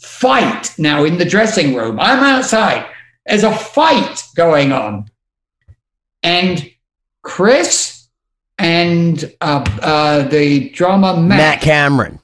[0.00, 1.98] fight now in the dressing room.
[2.00, 2.86] I'm outside.
[3.26, 5.10] There's a fight going on.
[6.22, 6.70] And
[7.22, 8.08] Chris
[8.58, 12.20] and uh, uh, the drummer Matt, Matt Cameron.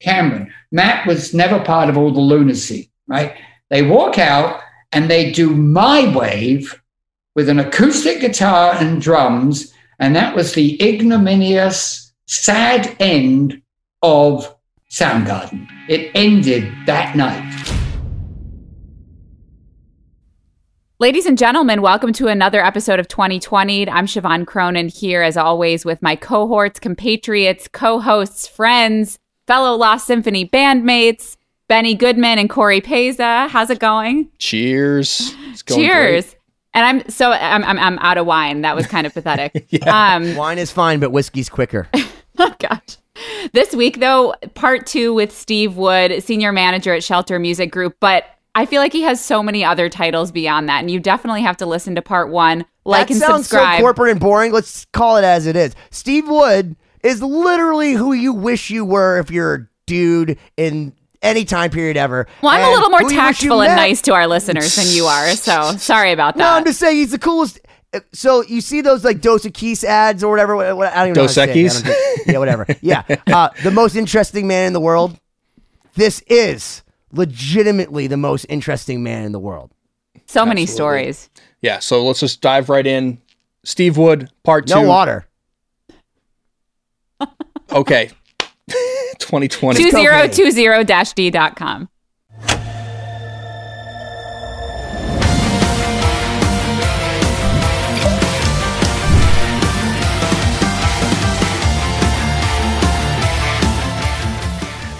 [0.00, 3.36] Cameron, Matt was never part of all the lunacy, right?
[3.70, 4.60] They walk out
[4.92, 6.80] and they do My Wave
[7.34, 9.72] with an acoustic guitar and drums.
[9.98, 13.62] And that was the ignominious, sad end
[14.02, 14.54] of
[14.92, 15.66] Soundgarden.
[15.88, 17.48] It ended that night.
[20.98, 23.88] Ladies and gentlemen, welcome to another episode of 2020.
[23.88, 30.06] I'm Siobhan Cronin here, as always, with my cohorts, compatriots, co hosts, friends, fellow Lost
[30.06, 33.48] Symphony bandmates, Benny Goodman and Cory Peza.
[33.48, 34.28] How's it going?
[34.36, 35.34] Cheers.
[35.46, 36.24] It's going Cheers.
[36.26, 36.38] great.
[36.74, 38.60] And I'm so I'm, I'm I'm out of wine.
[38.60, 39.66] That was kind of pathetic.
[39.70, 40.16] Yeah.
[40.16, 41.88] Um, Wine is fine, but whiskey's quicker.
[42.38, 42.98] oh gosh.
[43.52, 48.24] This week though, part two with Steve Wood, senior manager at Shelter Music Group, but
[48.54, 51.56] I feel like he has so many other titles beyond that, and you definitely have
[51.58, 53.78] to listen to part one, like that and sounds subscribe.
[53.78, 54.52] so corporate and boring.
[54.52, 55.74] Let's call it as it is.
[55.90, 60.92] Steve Wood is literally who you wish you were if you're a dude in
[61.22, 62.26] any time period ever.
[62.42, 64.26] well, I'm a little more who you wish you tactful and met- nice to our
[64.26, 66.40] listeners than you are, so sorry about that.
[66.42, 66.50] No.
[66.50, 67.60] I'm just saying he's the coolest.
[68.12, 70.56] So you see those like Dos Equis ads or whatever.
[70.56, 71.26] what- what- I don't even know.
[71.26, 71.86] Dos how to say it.
[71.86, 72.32] I Equis?
[72.32, 72.66] Yeah, whatever.
[72.80, 75.18] Yeah, uh, the most interesting man in the world.
[75.94, 76.82] This is
[77.12, 79.70] legitimately the most interesting man in the world.
[80.26, 81.28] so many stories.
[81.60, 83.18] Yeah, so let's just dive right in.
[83.64, 84.74] Steve Wood, part two.
[84.74, 85.26] No water.
[87.70, 88.10] Okay.
[89.18, 89.82] 2020.
[89.82, 91.88] Two zero two zero dash D dot com.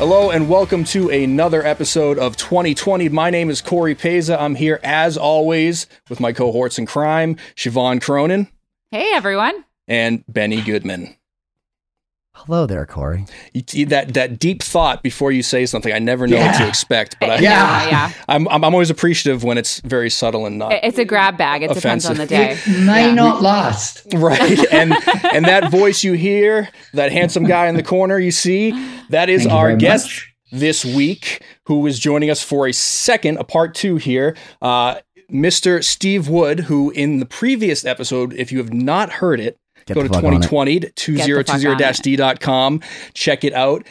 [0.04, 3.08] Hello and welcome to another episode of 2020.
[3.10, 4.36] My name is Cory Peza.
[4.36, 8.48] I'm here as always with my cohorts in crime, Siobhan Cronin
[8.90, 9.64] Hey everyone.
[9.86, 11.14] and Benny Goodman.
[12.34, 13.26] Hello there, Cory.
[13.53, 16.66] You, you- that that deep thought before you say something, I never know what to
[16.66, 17.87] expect, but I, Yeah.
[17.88, 18.12] yeah.
[18.26, 20.72] I'm, I'm I'm always appreciative when it's very subtle and not.
[20.72, 21.62] It's a grab bag.
[21.62, 22.53] It depends on the day.
[22.53, 22.75] Offensive.
[22.82, 23.15] It may Yeah.
[23.15, 24.06] not last.
[24.15, 24.94] right and
[25.32, 28.70] and that voice you hear that handsome guy in the corner you see
[29.10, 30.34] that is Thank our guest much.
[30.53, 34.97] this week who is joining us for a second a part two here uh
[35.31, 35.82] Mr.
[35.82, 39.56] Steve Wood, who in the previous episode, if you have not heard it,
[39.87, 40.43] Get go to fuck on it.
[40.43, 42.81] 2020 to Get the fuck on 2020-d.com.
[43.15, 43.87] Check it out.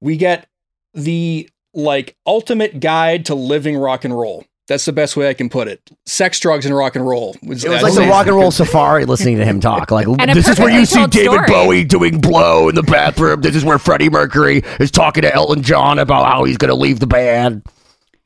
[0.00, 0.48] We get
[0.94, 4.44] the like ultimate guide to living rock and roll.
[4.66, 5.90] That's the best way I can put it.
[6.06, 7.36] Sex, drugs, and rock and roll.
[7.42, 9.90] It was like the rock and roll safari listening to him talk.
[9.90, 11.46] Like this is where you see David story.
[11.46, 13.42] Bowie doing blow in the bathroom.
[13.42, 16.74] This is where Freddie Mercury is talking to Elton John about how he's going to
[16.74, 17.62] leave the band.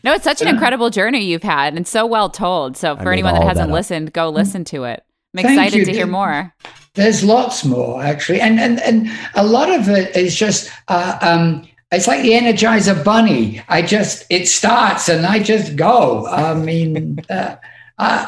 [0.04, 2.76] No, it's such an incredible journey you've had and so well told.
[2.76, 5.02] So for anyone that hasn't that listened, go listen to it.
[5.36, 5.84] I'm Thank excited you.
[5.86, 6.54] to hear more.
[6.94, 10.70] There's lots more actually, and and and a lot of it is just.
[10.88, 13.62] Uh, um, it's like the Energizer Bunny.
[13.68, 16.26] I just it starts and I just go.
[16.26, 17.56] I mean, uh,
[17.98, 18.26] uh,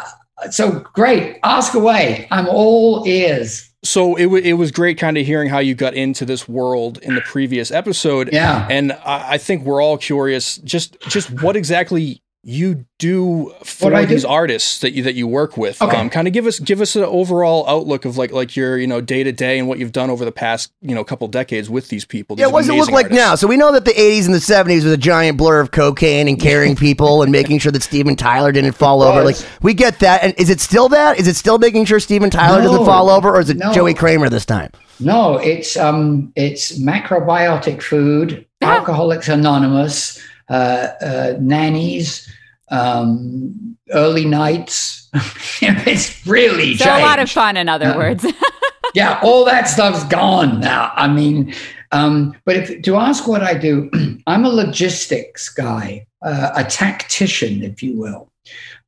[0.50, 1.38] so great.
[1.42, 2.26] Ask away.
[2.30, 3.68] I'm all ears.
[3.84, 6.96] so it, w- it was great kind of hearing how you got into this world
[7.02, 8.66] in the previous episode Yeah.
[8.70, 13.94] and I, I think we're all curious just just what exactly you do for What
[13.94, 14.14] I do?
[14.14, 15.96] these artists that you that you work with Okay.
[15.98, 18.86] um, kind of give us give us an overall outlook of like like your you
[18.86, 21.68] know day to day and what you've done over the past you know couple decades
[21.68, 23.22] with these people Yeah, what does it look amazing like artists.
[23.24, 23.34] now?
[23.34, 26.28] So we know that the 80s and the 70s was a giant blur of cocaine
[26.28, 29.22] and carrying people and making sure that Steven Tyler didn't fall over.
[29.22, 30.22] Like we get that.
[30.24, 31.18] And is it still that?
[31.20, 33.72] Is it still making sure Steven Tyler doesn't fall over, or is it No.
[33.74, 34.70] Joey Kramer this time?
[34.98, 42.28] No, it's um, it's macrobiotic food, Alcoholics Anonymous, nannies,
[42.70, 45.08] um, early nights.
[45.62, 48.26] it's really So a lot of fun, in other Uh, words.
[48.94, 50.92] yeah, all that stuff's gone now.
[50.94, 51.54] I mean,
[51.92, 53.90] Um, but if to ask what I do,
[54.28, 58.30] I'm a logistics guy, uh, a tactician, if you will,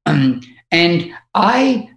[0.07, 1.89] um, and I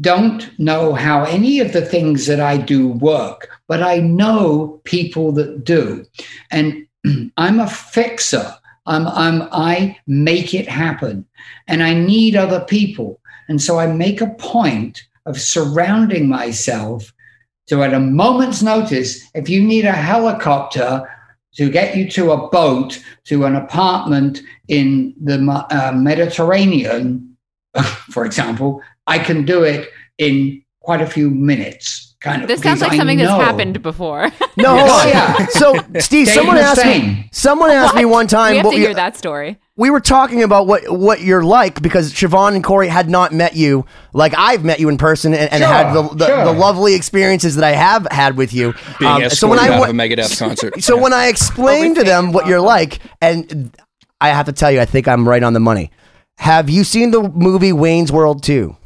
[0.00, 5.30] don't know how any of the things that I do work, but I know people
[5.32, 6.04] that do,
[6.50, 6.86] and
[7.36, 8.52] I'm a fixer.
[8.86, 11.26] I'm, I'm, I make it happen,
[11.68, 17.12] and I need other people, and so I make a point of surrounding myself
[17.72, 21.08] so at a moment's notice, if you need a helicopter
[21.54, 25.38] to get you to a boat, to an apartment in the
[25.70, 27.36] uh, Mediterranean,
[28.10, 29.88] for example, I can do it
[30.18, 32.11] in quite a few minutes.
[32.22, 32.48] Kind of.
[32.48, 33.24] This sounds like I something know.
[33.24, 34.30] that's happened before.
[34.56, 35.46] no, oh, yeah.
[35.46, 37.28] So, Steve, someone asked me.
[37.32, 38.00] Someone asked what?
[38.00, 38.52] me one time.
[38.52, 42.12] We have to hear that story we were talking about what what you're like because
[42.12, 45.62] Siobhan and Cory had not met you like I've met you in person and, and
[45.62, 46.44] sure, had the the, sure.
[46.44, 48.74] the, lovely experiences that I have had with you.
[48.98, 50.82] Being um, so when I out of a Megadeth concert.
[50.82, 53.74] So when I explained to them what you're like, and
[54.20, 55.90] I have to tell you, I think I'm right on the money.
[56.36, 58.76] Have you seen the movie Wayne's World 2?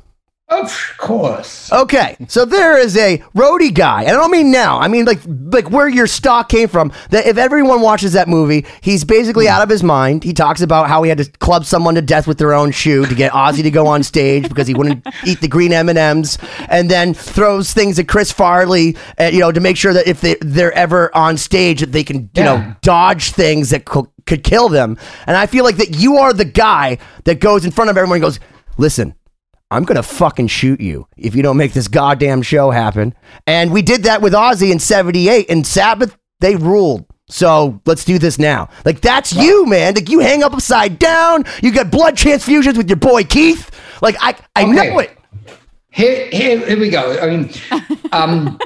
[0.48, 1.72] Of course.
[1.72, 4.78] Okay, so there is a roadie guy, and I don't mean now.
[4.78, 6.92] I mean like like where your stock came from.
[7.10, 10.22] That if everyone watches that movie, he's basically out of his mind.
[10.22, 13.06] He talks about how he had to club someone to death with their own shoe
[13.06, 15.98] to get Ozzy to go on stage because he wouldn't eat the green M and
[15.98, 16.38] M's,
[16.68, 20.20] and then throws things at Chris Farley, uh, you know, to make sure that if
[20.20, 22.44] they they're ever on stage, that they can you yeah.
[22.44, 24.96] know dodge things that co- could kill them.
[25.26, 28.18] And I feel like that you are the guy that goes in front of everyone
[28.18, 28.38] and goes,
[28.78, 29.16] "Listen."
[29.70, 33.14] I'm going to fucking shoot you if you don't make this goddamn show happen.
[33.46, 37.04] And we did that with Ozzy in 78 and Sabbath, they ruled.
[37.28, 38.68] So let's do this now.
[38.84, 39.42] Like that's wow.
[39.42, 39.94] you, man.
[39.94, 41.44] Like you hang up upside down.
[41.62, 43.70] You get blood transfusions with your boy Keith.
[44.00, 44.72] Like I, I okay.
[44.72, 45.18] know it.
[45.90, 47.18] Here, here, here we go.
[47.18, 47.50] I mean,
[48.12, 48.58] um,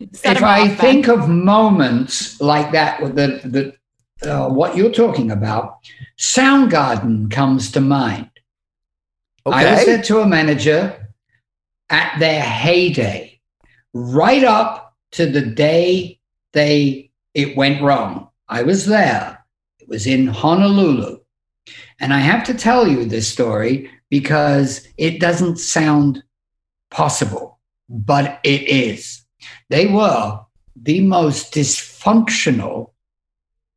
[0.00, 5.78] if I think of moments like that, the, the uh, what you're talking about,
[6.18, 8.30] Soundgarden comes to mind.
[9.46, 9.56] Okay.
[9.56, 11.08] I was there to a manager
[11.90, 13.40] at their heyday,
[13.92, 16.18] right up to the day
[16.52, 18.28] they it went wrong.
[18.48, 19.44] I was there.
[19.80, 21.18] It was in Honolulu.
[22.00, 26.22] And I have to tell you this story because it doesn't sound
[26.90, 27.58] possible,
[27.88, 29.24] but it is.
[29.68, 30.40] They were
[30.76, 32.92] the most dysfunctional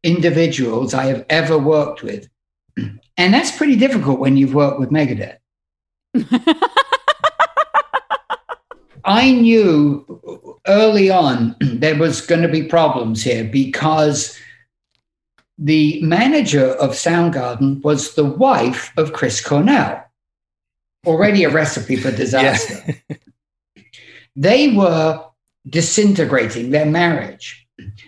[0.03, 2.29] individuals I have ever worked with.
[3.19, 5.37] And that's pretty difficult when you've worked with Megadeth.
[9.05, 14.37] I knew early on there was going to be problems here because
[15.57, 20.03] the manager of Soundgarden was the wife of Chris Cornell,
[21.05, 22.95] already a recipe for disaster.
[23.09, 23.15] Yeah.
[24.35, 25.23] they were
[25.69, 27.65] disintegrating their marriage.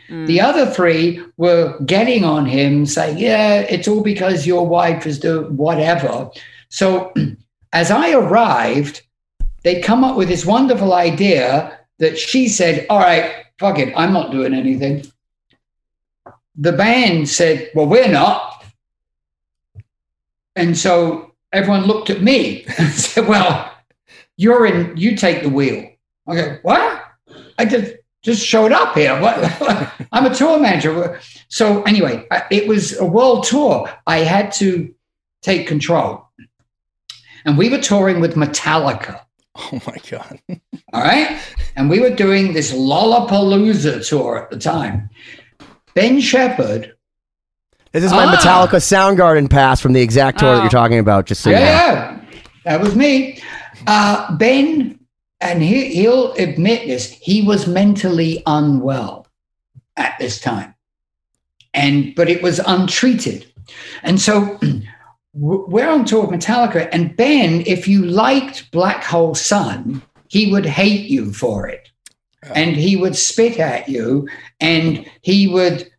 [0.09, 0.27] Mm.
[0.27, 5.19] The other three were getting on him, saying, Yeah, it's all because your wife is
[5.19, 6.29] doing whatever.
[6.69, 7.13] So
[7.71, 9.01] as I arrived,
[9.63, 14.13] they come up with this wonderful idea that she said, All right, fuck it, I'm
[14.13, 15.05] not doing anything.
[16.55, 18.65] The band said, Well, we're not.
[20.55, 23.71] And so everyone looked at me and said, Well,
[24.37, 25.89] you're in, you take the wheel.
[26.27, 27.03] I go, What?
[27.57, 29.19] I just just showed up here.
[29.21, 29.37] What?
[30.11, 31.19] I'm a tour manager.
[31.47, 33.89] So anyway, it was a world tour.
[34.07, 34.93] I had to
[35.41, 36.28] take control
[37.45, 39.21] and we were touring with Metallica.
[39.55, 40.39] Oh my God.
[40.93, 41.39] All right.
[41.75, 45.09] And we were doing this Lollapalooza tour at the time.
[45.93, 46.95] Ben Shepherd.
[47.91, 50.69] This is my ah, Metallica Soundgarden pass from the exact tour uh, that you're oh.
[50.69, 51.71] talking about, just so yeah, you know.
[51.71, 53.41] Yeah, that was me.
[53.87, 54.99] Uh, ben,
[55.41, 59.27] and he, he'll admit this, he was mentally unwell
[59.97, 60.75] at this time.
[61.73, 63.51] And but it was untreated.
[64.03, 64.59] And so
[65.33, 70.65] we're on tour with Metallica, and Ben, if you liked Black Hole Sun, he would
[70.65, 71.89] hate you for it.
[72.55, 74.27] And he would spit at you,
[74.59, 75.89] and he would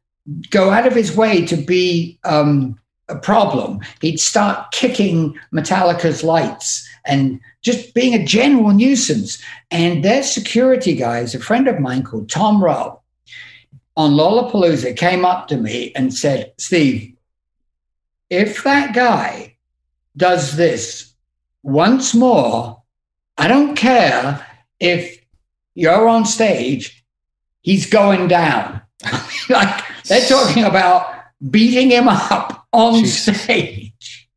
[0.51, 3.81] go out of his way to be um, a problem.
[4.01, 9.43] He'd start kicking Metallica's lights and just being a general nuisance.
[9.71, 13.01] And their security guys, a friend of mine called Tom Rowe,
[13.97, 17.10] on Lollapalooza came up to me and said, Steve,
[18.31, 19.57] if that guy
[20.17, 21.13] does this
[21.63, 22.83] once more,
[23.37, 24.47] I don't care
[24.79, 25.21] if
[25.75, 27.05] you're on stage,
[27.63, 28.81] he's going down.
[29.49, 31.15] like they're talking about
[31.51, 33.35] beating him up on Jeez.
[33.35, 34.29] stage.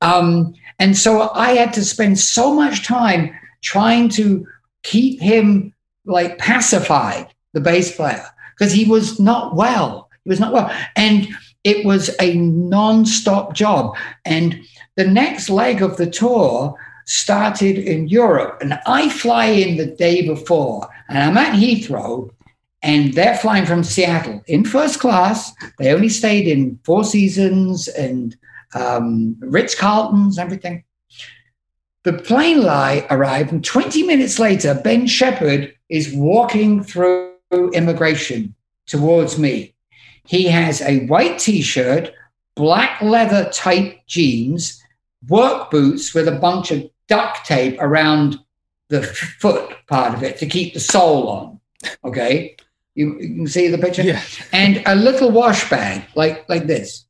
[0.00, 4.46] Um, and so I had to spend so much time trying to
[4.82, 5.74] keep him
[6.04, 8.24] like pacified, the bass player,
[8.56, 10.08] because he was not well.
[10.24, 10.70] He was not well.
[10.94, 11.28] And
[11.66, 13.96] it was a non-stop job.
[14.24, 14.60] And
[14.94, 18.58] the next leg of the tour started in Europe.
[18.60, 22.30] And I fly in the day before, and I'm at Heathrow,
[22.82, 25.52] and they're flying from Seattle in first class.
[25.78, 28.36] They only stayed in Four Seasons and
[28.74, 30.84] um, Ritz Carlton's, everything.
[32.04, 37.34] The plane lie arrived, and 20 minutes later, Ben Shepherd is walking through
[37.72, 38.54] immigration
[38.86, 39.74] towards me.
[40.26, 42.12] He has a white t shirt,
[42.54, 44.82] black leather tight jeans,
[45.28, 48.38] work boots with a bunch of duct tape around
[48.88, 51.60] the foot part of it to keep the sole on.
[52.04, 52.56] Okay.
[52.94, 54.02] You, you can see the picture?
[54.02, 54.22] Yeah.
[54.52, 57.04] And a little wash bag like, like this.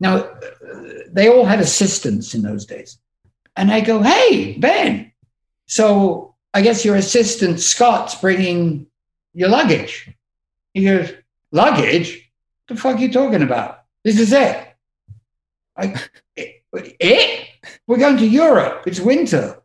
[0.00, 0.28] Now, uh,
[1.10, 2.98] they all had assistants in those days.
[3.56, 5.12] And I go, hey, Ben,
[5.66, 8.86] so I guess your assistant Scott's bringing
[9.34, 10.10] your luggage.
[10.74, 11.12] He goes,
[11.52, 12.30] luggage?
[12.66, 13.82] What the fuck are you talking about?
[14.04, 14.74] This is it.
[15.76, 15.94] I,
[16.36, 16.62] it?
[16.72, 17.48] it?
[17.86, 18.84] We're going to Europe.
[18.86, 19.60] It's winter.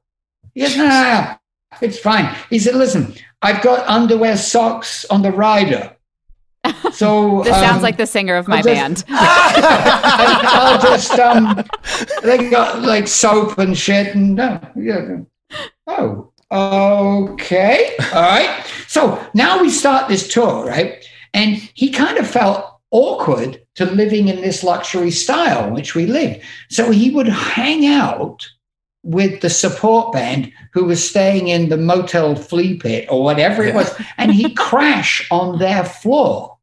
[0.58, 1.36] Goes, no, no, no,
[1.82, 2.36] it's fine.
[2.50, 5.96] He said, listen, I've got underwear socks on the rider.
[6.94, 9.06] So This um, sounds like the singer of my I'll just- band.
[9.10, 11.64] I'll just um
[12.22, 15.18] they got like soap and shit and uh, yeah.
[15.88, 17.96] Oh, okay.
[18.14, 18.64] All right.
[18.88, 21.04] So now we start this tour, right?
[21.34, 26.06] And he kind of felt awkward to living in this luxury style in which we
[26.06, 26.42] lived.
[26.70, 28.48] So he would hang out
[29.02, 33.76] with the support band who was staying in the motel flea pit or whatever it
[33.76, 36.58] was, and he'd crash on their floor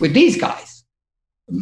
[0.00, 0.68] with these guys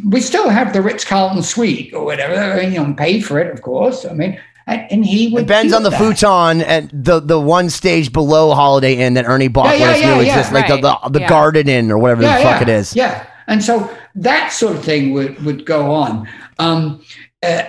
[0.04, 3.62] we still have the Ritz Carlton suite or whatever, you know, pay for it, of
[3.62, 4.04] course.
[4.04, 5.46] I mean, and, and he would.
[5.46, 5.98] Ben's on the that.
[5.98, 10.20] futon at the the one stage below Holiday Inn that Ernie bought Yeah, us yeah,
[10.20, 11.02] yeah, exists, like the right.
[11.04, 11.28] the, the Yeah.
[11.28, 12.96] Garden Inn or whatever Yeah, the fuck yeah, it is.
[12.96, 16.28] Yeah, and so that sort of thing would would go on.
[16.58, 17.02] Um,
[17.42, 17.62] uh,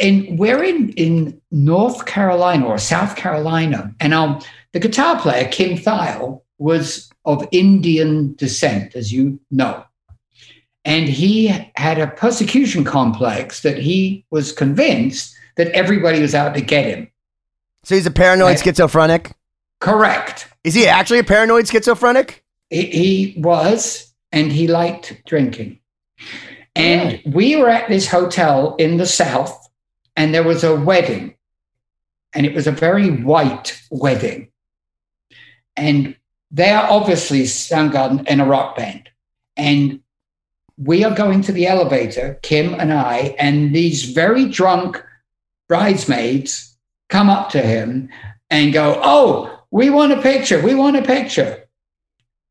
[0.00, 4.40] and we're in in North Carolina or South Carolina, and um,
[4.72, 9.84] the guitar player Kim Thayil was of Indian descent, as you know.
[10.84, 16.62] And he had a persecution complex that he was convinced that everybody was out to
[16.62, 17.10] get him.
[17.84, 18.60] So he's a paranoid Right.
[18.60, 19.32] schizophrenic.
[19.80, 20.48] Correct.
[20.64, 22.44] Is he actually a paranoid schizophrenic?
[22.70, 25.80] He, he was, and he liked drinking.
[26.74, 29.68] And we were at this hotel in the South,
[30.16, 31.34] and there was a wedding,
[32.32, 34.48] and it was a very white wedding.
[35.76, 36.16] And
[36.50, 39.08] they are obviously Soundgarden and a rock band.
[39.56, 40.00] And
[40.76, 45.02] we are going to the elevator, Kim and I, and these very drunk
[45.68, 46.76] bridesmaids
[47.08, 48.08] come up to him
[48.50, 50.60] and go, Oh, we want a picture.
[50.60, 51.68] We want a picture.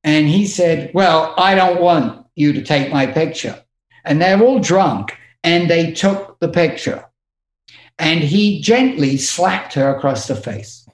[0.03, 3.61] And he said, Well, I don't want you to take my picture.
[4.05, 7.05] And they're all drunk and they took the picture.
[7.99, 10.87] And he gently slapped her across the face.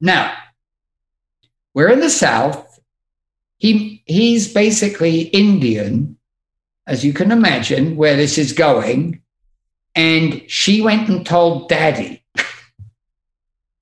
[0.00, 0.34] Now,
[1.74, 2.80] we're in the South.
[3.58, 6.18] He, he's basically Indian,
[6.86, 9.21] as you can imagine, where this is going.
[9.94, 12.22] And she went and told daddy.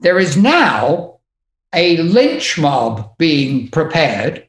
[0.01, 1.19] there is now
[1.75, 4.47] a lynch mob being prepared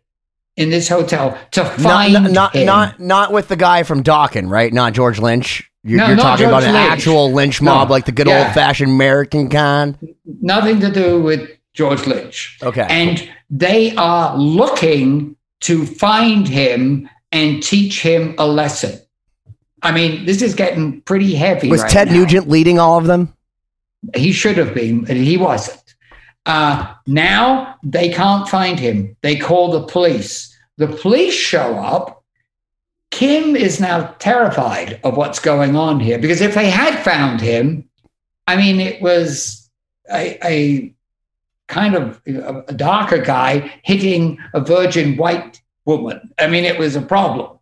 [0.57, 2.65] in this hotel to find not not, him.
[2.65, 4.71] not not with the guy from Dokken, right?
[4.73, 5.69] Not George Lynch.
[5.83, 6.91] You're, No, you're talking about an Lynch.
[6.91, 7.91] actual lynch mob, No.
[7.93, 8.45] like the good Yeah.
[8.45, 9.97] old fashioned American kind.
[10.41, 12.57] nothing to do with George Lynch.
[12.61, 12.85] Okay.
[12.89, 18.99] And they are looking to find him and teach him a lesson.
[19.83, 21.69] I mean, this is getting pretty heavy.
[21.69, 22.15] Was right Ted now.
[22.15, 23.33] Nugent leading all of them?
[24.15, 25.95] He should have been, but he wasn't.
[26.45, 29.15] Uh, now they can't find him.
[29.21, 30.55] They call the police.
[30.77, 32.23] The police show up.
[33.11, 37.89] Kim is now terrified of what's going on here because if they had found him,
[38.47, 39.69] I mean, it was
[40.11, 40.93] a, a
[41.67, 46.33] kind of a darker guy hitting a virgin white woman.
[46.39, 47.57] I mean, it was a problem.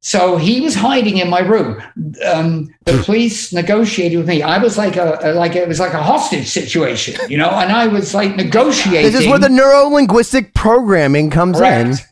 [0.00, 1.82] So he was hiding in my room.
[2.24, 4.42] Um, the police negotiated with me.
[4.42, 7.72] I was like a, a- like it was like a hostage situation, you know, and
[7.72, 9.10] I was like negotiating.
[9.10, 11.62] This is where the neuro linguistic programming comes in.
[11.96, 12.06] Correct.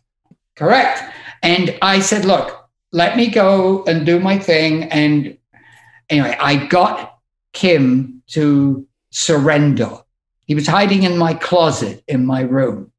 [0.57, 1.03] Correct.
[1.43, 4.85] And I said, look, let me go and do my thing.
[4.85, 5.39] And
[6.11, 7.19] anyway, I got
[7.53, 9.91] Kim to surrender.
[10.47, 12.91] He was hiding in my closet in my room.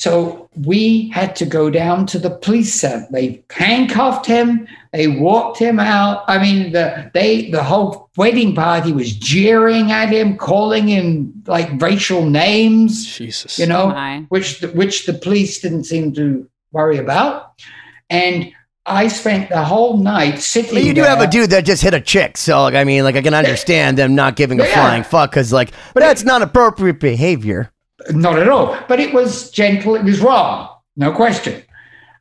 [0.00, 3.06] So we had to go down to the police center.
[3.10, 4.66] They handcuffed him.
[4.94, 6.24] They walked him out.
[6.26, 11.68] I mean, the they the whole wedding party was jeering at him, calling him like
[11.82, 13.04] racial names.
[13.14, 13.58] Jesus.
[13.58, 14.24] You know, My.
[14.30, 17.60] which the, which the police didn't seem to worry about.
[18.08, 18.50] And
[18.86, 20.72] I spent the whole night sitting.
[20.72, 21.10] But you do there.
[21.10, 23.34] have a dude that just hit a chick, so like I mean, like I can
[23.34, 24.72] understand them not giving a Yeah.
[24.72, 27.70] flying fuck because like, but that's not appropriate behavior.
[28.10, 28.78] Not at all.
[28.88, 29.94] But it was gentle.
[29.94, 30.68] It was wrong.
[30.96, 31.62] No question.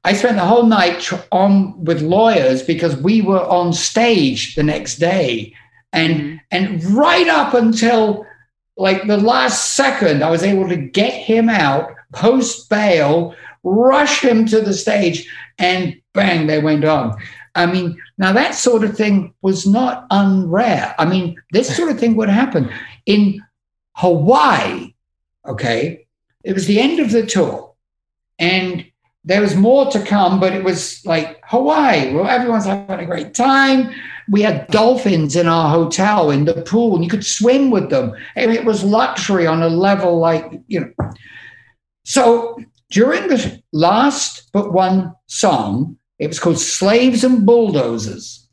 [0.04, 4.96] I spent the whole night on with lawyers because we were on stage the next
[4.98, 5.54] day,
[5.92, 6.36] and mm-hmm.
[6.52, 8.26] and right up until
[8.78, 14.46] like the last second, I was able to get him out post bail, rush him
[14.48, 17.18] to the stage, and bang, they went on.
[17.56, 20.96] I mean, now that sort of thing was not unrare.
[20.98, 22.72] I mean, this sort of thing would happen
[23.06, 23.44] in
[23.96, 24.94] Hawaii
[25.50, 26.08] okay?
[26.44, 27.74] It was the end of the tour.
[28.38, 28.86] And
[29.26, 32.14] there was more to come but it was like hawaii.
[32.14, 33.94] Well everyone's having a great time.
[34.30, 38.12] We had dolphins in our hotel in the pool and you could swim with them.
[38.36, 41.12] Mean, it was luxury on a level like you know.
[42.06, 42.58] So
[42.90, 48.48] during the last but one song it was called slaves and bulldozers.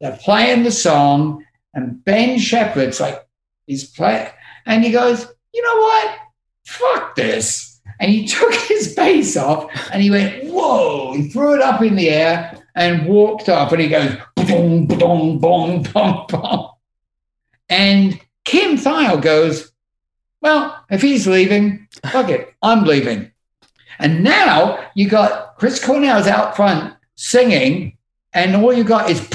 [0.00, 3.26] They're playing the song and ben shepherd's like
[3.66, 4.28] he's playing
[4.66, 5.26] and he goes
[5.56, 6.18] you know what?
[6.66, 7.80] Fuck this.
[7.98, 11.14] And he took his bass off and he went, whoa.
[11.14, 13.72] He threw it up in the air and walked off.
[13.72, 16.68] And he goes, boom, boom, boom, boom, boom.
[17.68, 19.72] And Kim Thayil goes,
[20.42, 23.32] well, if he's leaving, fuck it, I'm leaving.
[23.98, 27.96] And now you got Chris Cornell's out front singing,
[28.34, 29.26] and all you got is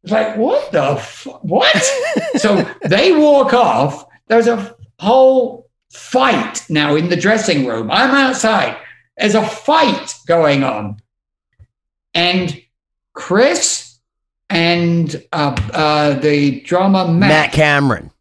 [0.11, 1.75] like, what the f- what?
[2.37, 4.05] so they walk off.
[4.27, 7.89] There's a whole fight now in the dressing room.
[7.91, 8.77] I'm outside.
[9.17, 11.01] There's a fight going on.
[12.13, 12.61] And
[13.13, 13.99] Chris
[14.49, 18.11] and uh, uh, the drummer Matt, Matt, Cameron.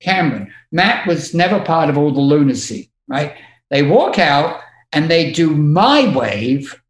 [0.00, 3.34] Cameron, Matt was never part of all the lunacy, right?
[3.70, 4.60] They walk out
[4.92, 6.80] and they do My Wave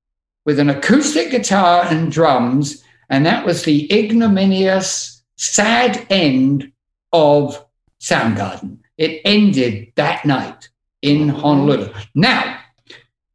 [0.44, 6.72] with an acoustic guitar and drums and that was the ignominious, sad end
[7.12, 7.64] of
[8.00, 8.78] Soundgarden.
[8.96, 10.68] It ended that night
[11.02, 11.92] in Honolulu.
[12.14, 12.60] Now,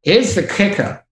[0.02, 1.04] here's the kicker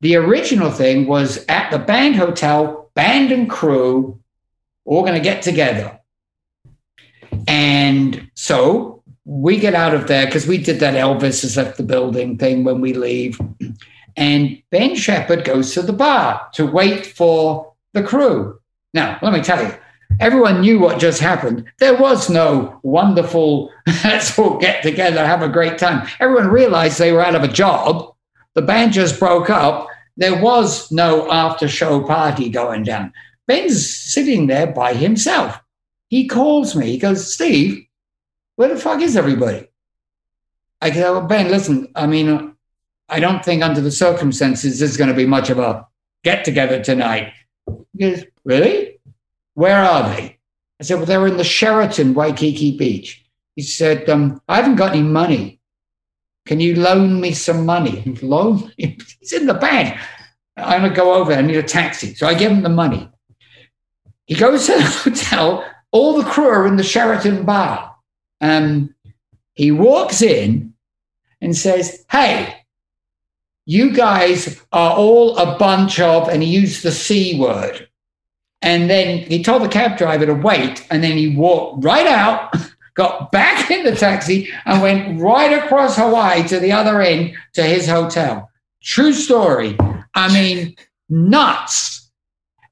[0.00, 4.20] the original thing was at the band hotel, band and crew,
[4.84, 6.00] all going to get together.
[7.46, 11.84] And so we get out of there because we did that Elvis has left the
[11.84, 13.40] building thing when we leave.
[14.16, 18.60] And Ben Shepherd goes to the bar to wait for the crew.
[18.94, 19.74] Now, let me tell you,
[20.20, 21.64] everyone knew what just happened.
[21.78, 23.70] There was no wonderful,
[24.04, 26.06] let's all get together, have a great time.
[26.20, 28.14] Everyone realized they were out of a job.
[28.54, 29.88] The band just broke up.
[30.16, 33.12] There was no after show party going down.
[33.46, 35.58] Ben's sitting there by himself.
[36.08, 36.90] He calls me.
[36.90, 37.86] He goes, Steve,
[38.56, 39.68] where the fuck is everybody?
[40.80, 42.54] I go, well, Ben, listen, I mean,
[43.08, 45.86] I don't think under the circumstances there's going to be much of a
[46.24, 47.32] get together tonight.
[47.66, 49.00] He goes, Really?
[49.54, 50.38] Where are they?
[50.80, 53.22] I said, Well, they're in the Sheraton, Waikiki Beach.
[53.56, 55.60] He said, um, I haven't got any money.
[56.46, 58.02] Can you loan me some money?
[58.22, 58.72] Loan?
[58.76, 59.98] He's in the band.
[60.56, 61.32] I'm going to go over.
[61.32, 62.14] I need a taxi.
[62.14, 63.08] So I give him the money.
[64.26, 65.64] He goes to the hotel.
[65.92, 67.94] All the crew are in the Sheraton bar.
[68.40, 68.94] Um,
[69.54, 70.74] he walks in
[71.40, 72.61] and says, Hey,
[73.66, 77.88] you guys are all a bunch of, and he used the C word.
[78.60, 82.54] And then he told the cab driver to wait, and then he walked right out,
[82.94, 87.62] got back in the taxi, and went right across Hawaii to the other end to
[87.62, 88.48] his hotel.
[88.82, 89.76] True story.
[90.14, 90.76] I mean,
[91.08, 92.10] nuts.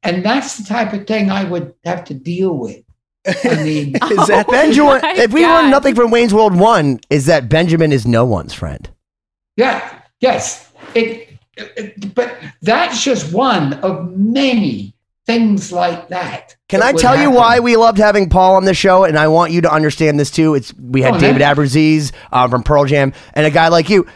[0.02, 2.82] And that's the type of thing I would have to deal with.
[3.26, 5.00] I mean, Is oh that Oh Benjamin?
[5.18, 5.62] If we God.
[5.62, 8.88] learn nothing from Wayne's World One, is that Benjamin is no one's friend.
[9.56, 10.69] Yeah, yes.
[10.94, 14.94] It, it- but that's just one of many
[15.26, 16.56] things like that.
[16.68, 19.04] Can that I tell you why we loved having Paul on the show?
[19.04, 20.54] And I want you to understand this too.
[20.54, 22.10] It's we had on, David man.
[22.32, 24.06] Uh, from Pearl Jam and a guy like you.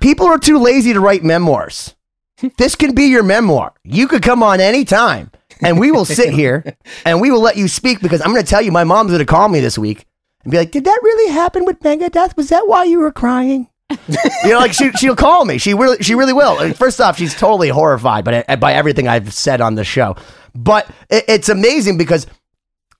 [0.00, 1.94] People are too lazy to write memoirs.
[2.58, 3.72] this can be your memoir.
[3.84, 5.30] You could come on anytime,
[5.62, 8.48] and we will sit here and we will let you speak because I'm going to
[8.50, 8.72] tell you.
[8.72, 10.06] My mom's going to call me this week
[10.42, 12.36] and be like, "Did that really happen with Megadeth?
[12.36, 13.68] Was that why you were crying?"
[14.08, 15.58] you know, like she she'll call me.
[15.58, 16.58] She really she really will.
[16.58, 20.16] And First off, she's totally horrified by by everything I've said on the show.
[20.54, 22.26] But it, it's amazing because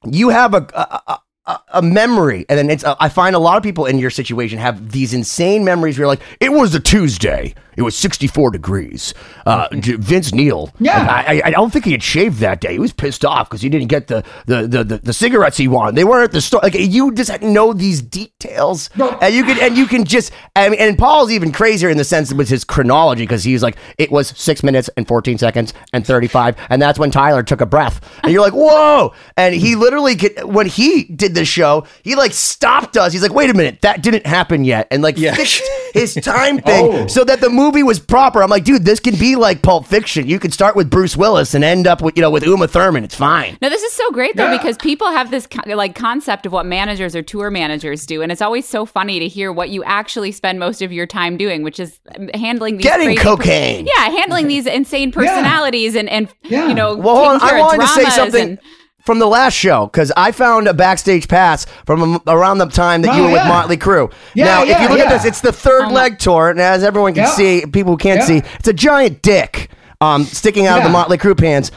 [0.05, 2.85] you have a, a, a, a memory, and then it's.
[2.85, 5.97] Uh, I find a lot of people in your situation have these insane memories.
[5.99, 7.55] Where you're like, it was a Tuesday.
[7.77, 9.15] It was 64 degrees.
[9.45, 10.73] Uh, Vince Neil.
[10.79, 11.09] Yeah.
[11.11, 12.75] I, I, I don't think he had shaved that day.
[12.75, 15.67] He was pissed off because he didn't get the, the, the, the, the cigarettes he
[15.67, 15.97] wanted.
[15.97, 16.61] They weren't at the store.
[16.63, 19.11] Like you just know these details, No.
[19.21, 20.33] and you can and you can just.
[20.55, 23.77] I mean, and Paul's even crazier in the sense with his chronology because he's like,
[23.99, 27.67] it was six minutes and 14 seconds and 35, and that's when Tyler took a
[27.67, 29.13] breath, and you're like, whoa!
[29.37, 31.64] And he literally could, when he did the show,
[32.03, 33.13] he like stopped us.
[33.13, 35.35] He's like, wait a minute, that didn't happen yet, and like Yeah.
[35.35, 37.07] fixed his time thing Oh.
[37.07, 38.43] so that the movie was proper.
[38.43, 40.27] I'm like, dude, this can be like Pulp Fiction.
[40.27, 43.05] You could start with Bruce Willis and end up with you know with Uma Thurman.
[43.05, 43.57] It's fine.
[43.63, 44.57] No, this is so great though Yeah.
[44.59, 48.31] because people have this co- like concept of what managers or tour managers do, and
[48.33, 51.63] it's always so funny to hear what you actually spend most of your time doing,
[51.63, 53.87] which is um, handling these Getting crazy per- cocaine.
[53.87, 56.69] yeah, handling these insane personalities and and Yeah.
[56.69, 57.41] you know, Well, hold on.
[57.43, 58.59] I care wanted to say something and-
[59.05, 63.03] from the last show because I found a backstage pass from um, around the time
[63.03, 63.47] that you Oh, were with.
[63.47, 64.13] Motley Crue.
[64.35, 66.83] Yeah, now, if you look at this, it's the third my- leg tour, and as
[66.83, 67.31] everyone can Yeah.
[67.31, 68.27] see, people who can't Yeah.
[68.27, 69.69] see, it's a giant dick
[70.01, 71.71] um, sticking out of the Motley Crue pants.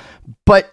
[0.46, 0.72] But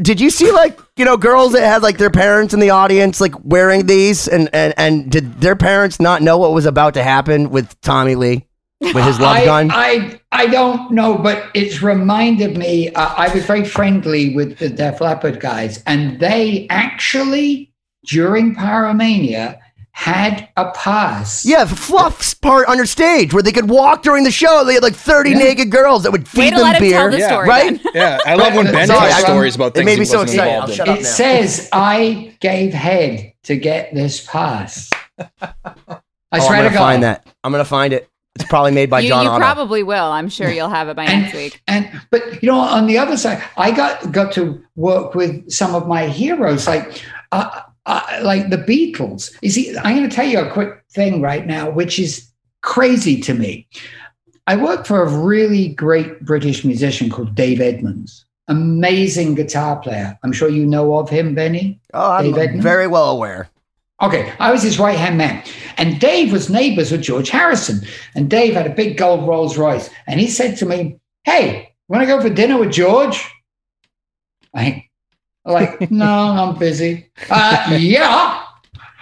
[0.00, 3.20] did you see like you know girls that had like their parents in the audience
[3.20, 7.02] like wearing these, and and and did their parents not know what was about to
[7.02, 8.46] happen with Tommy Lee
[8.82, 9.70] with his love I, gun?
[9.72, 12.90] I I don't know, but it's reminded me.
[12.90, 17.72] Uh, I was very friendly with the Def Leppard guys, and they actually
[18.06, 19.58] during Pyromania
[19.94, 21.44] had a pass.
[21.44, 24.64] Yeah, the Fluff's part on your stage where they could walk during the show.
[24.64, 25.36] They had like 30 Yeah.
[25.38, 26.98] naked girls that would Way feed to them let him beer.
[26.98, 27.28] tell the Yeah.
[27.28, 27.82] story, right?
[27.82, 27.92] Ben.
[27.94, 30.20] Yeah, I love when But- Ben tells stories about it things made he me so
[30.20, 30.52] wasn't excited.
[30.54, 30.86] involved I'll in.
[30.86, 30.98] shut.
[30.98, 31.08] It now.
[31.08, 34.88] says I gave head to get this pass.
[35.20, 35.52] I
[35.90, 36.00] Oh,
[36.32, 36.80] I'm swear gonna to God.
[36.80, 37.26] find that.
[37.44, 38.08] I'm gonna find it.
[38.36, 39.40] It's probably made by you, John you Otto.
[39.40, 40.10] probably will.
[40.10, 41.60] I'm sure you'll have it by next week.
[41.68, 45.74] And but you know, on the other side, I got got to work with some
[45.74, 49.36] of my heroes, like uh, uh, like the Beatles.
[49.42, 52.30] You see, I'm going to tell you a quick thing right now, which is
[52.62, 53.68] crazy to me.
[54.46, 60.18] I worked for a really great British musician called Dave Edmunds, amazing guitar player.
[60.24, 61.80] I'm sure you know of him, Benny.
[61.92, 62.62] oh, I'm Dave Edmunds?
[62.62, 63.50] very well aware.
[64.02, 65.44] Okay, I was his right hand man.
[65.76, 67.86] And Dave was neighbors with George Harrison.
[68.14, 69.88] And Dave had a big gold Rolls Royce.
[70.06, 73.24] And he said to me, Hey, want to go for dinner with George?
[74.54, 74.88] I
[75.44, 77.10] like, no, I'm busy.
[77.30, 78.44] Uh, yeah.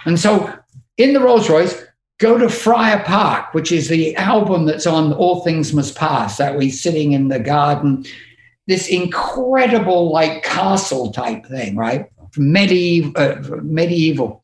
[0.05, 0.53] And so
[0.97, 1.83] in the Rolls Royce,
[2.19, 6.57] go to Friar Park, which is the album that's on All Things Must Pass, that
[6.57, 8.05] we're sitting in the garden.
[8.67, 12.05] This incredible, like castle type thing, right?
[12.37, 14.43] Medieval, uh, medieval.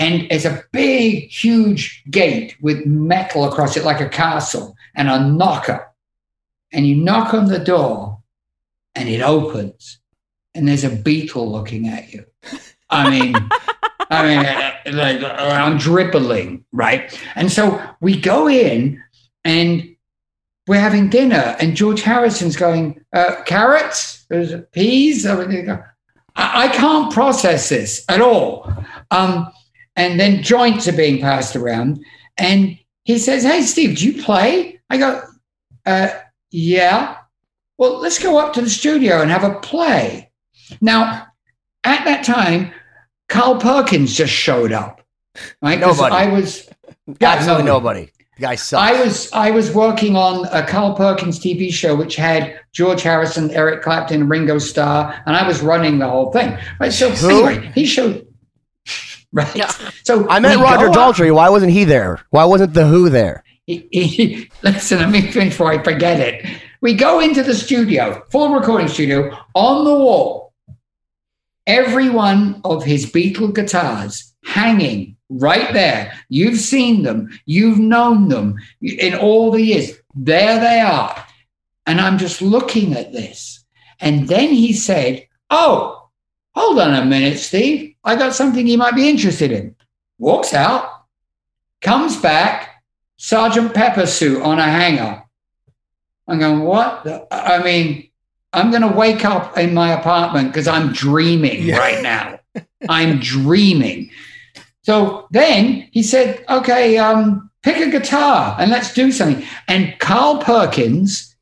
[0.00, 5.22] And it's a big, huge gate with metal across it, like a castle, and a
[5.22, 5.86] knocker.
[6.72, 8.18] And you knock on the door,
[8.94, 9.98] and it opens,
[10.54, 12.24] and there's a beetle looking at you.
[12.88, 13.34] I mean,
[14.10, 17.14] I mean, uh, like I'm dribbling, right?
[17.34, 19.02] And so we go in,
[19.44, 19.96] and
[20.66, 24.26] we're having dinner, and George Harrison's going, uh, carrots,
[24.72, 25.26] peas.
[25.26, 25.84] I,
[26.36, 28.72] I can't process this at all.
[29.10, 29.52] Um,
[29.96, 32.04] and then joints are being passed around.
[32.38, 34.80] And he says, Hey, Steve, do you play?
[34.88, 35.22] I go,
[35.86, 36.08] uh,
[36.50, 37.16] Yeah.
[37.78, 40.30] Well, let's go up to the studio and have a play.
[40.80, 41.26] Now,
[41.84, 42.72] at that time,
[43.28, 45.00] Carl Perkins just showed up.
[45.62, 45.78] Right?
[45.80, 46.14] Nobody.
[46.14, 46.68] I was
[47.20, 48.10] Absolutely nobody.
[48.36, 48.92] The guy sucks.
[48.92, 53.50] I was I was working on a Carl Perkins TV show which had George Harrison,
[53.50, 56.56] Eric Clapton, Ringo Starr, and I was running the whole thing.
[56.80, 56.92] Right.
[56.92, 57.46] So Who?
[57.46, 58.26] anyway, he showed
[59.32, 59.54] right.
[59.56, 59.70] Yeah.
[60.04, 61.34] So I met Roger go up- Daltrey.
[61.34, 62.18] Why wasn't he there?
[62.30, 63.44] Why wasn't the Who there?
[63.66, 66.44] he- he- listen, let me finish before I forget it.
[66.80, 70.52] We go into the studio, full recording studio, on the wall,
[71.66, 76.12] every one of his Beatle guitars hanging right there.
[76.28, 79.92] You've seen them, you've known them in all the years.
[80.14, 81.24] There they are.
[81.86, 83.64] And I'm just looking at this.
[84.00, 86.08] And then he said, Oh,
[86.54, 87.89] hold on a minute, Steve.
[88.04, 89.74] I got something you might be interested in.
[90.18, 90.88] Walks out,
[91.80, 92.82] comes back,
[93.16, 95.22] Sergeant Pepper suit on a hanger.
[96.26, 97.04] I'm going, what?
[97.04, 98.08] the- I mean,
[98.52, 101.78] I'm going to wake up in my apartment because I'm dreaming Yeah.
[101.78, 102.38] right now.
[102.88, 104.10] I'm dreaming.
[104.82, 109.46] So then he said, okay, um, pick a guitar and let's do something.
[109.68, 111.36] And Carl Perkins,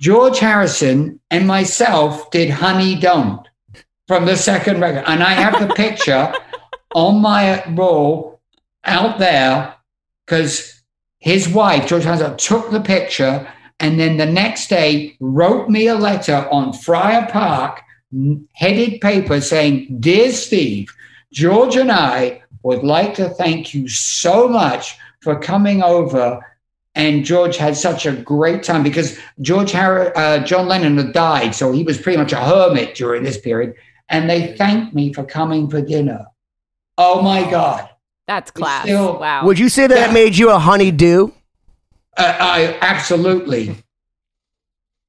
[0.00, 3.46] George Harrison, and myself did Honey Don't
[4.12, 5.04] from the second record.
[5.06, 6.30] And I have the picture
[6.94, 8.42] on my wall
[8.84, 9.74] out there
[10.26, 10.82] because
[11.18, 13.48] his wife, George Harrison, took the picture
[13.80, 17.80] and then the next day wrote me a letter on Friar Park,
[18.52, 20.92] headed paper saying, Dear Steve,
[21.32, 26.38] George and I would like to thank you so much for coming over.
[26.94, 31.54] And George had such a great time because George Harry, uh, John Lennon had died,
[31.54, 33.74] so he was pretty much a hermit during this period.
[34.12, 36.26] And they thanked me for coming for dinner.
[36.98, 37.88] Oh my God!
[38.28, 38.84] That's class.
[38.84, 39.44] still- wow.
[39.46, 40.10] Would you say that Yeah.
[40.10, 41.30] it made you a honeydew?
[42.16, 43.74] Uh, I absolutely,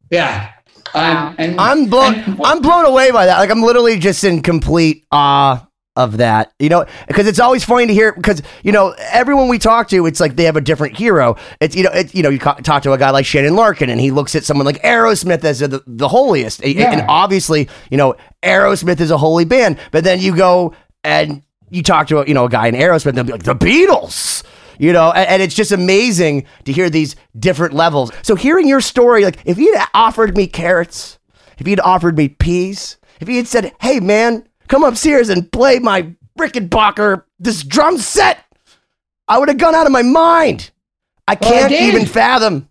[0.10, 0.52] yeah.
[0.96, 1.28] Wow.
[1.30, 2.16] Um, and I'm blown.
[2.16, 3.40] and- I'm blown away by that.
[3.40, 6.54] Like I'm literally just in complete awe of that.
[6.60, 8.14] You know, because it's always funny to hear.
[8.14, 11.36] Because you know, everyone we talk to, it's like they have a different hero.
[11.60, 13.90] It's you know, it's you know, you ca- talk to a guy like Shannon Larkin,
[13.90, 16.64] and he looks at someone like Aerosmith as the, the holiest.
[16.64, 19.78] And- And obviously, you know, Aerosmith is a holy band.
[19.92, 23.08] But then you go and you talk to a, you know a guy in Aerosmith,
[23.10, 24.44] and they'll be like the Beatles.
[24.80, 28.12] You know, and, and it's just amazing to hear these different levels.
[28.24, 31.20] So hearing your story, like if you'd offered me carrots,
[31.60, 35.78] if you'd offered me peas, if you had said, "Hey man, come upstairs and play
[35.78, 38.44] my Rickenbacker this drum set,"
[39.28, 40.72] I would have gone out of my mind.
[41.28, 41.94] I can't did.
[41.94, 42.68] even fathom.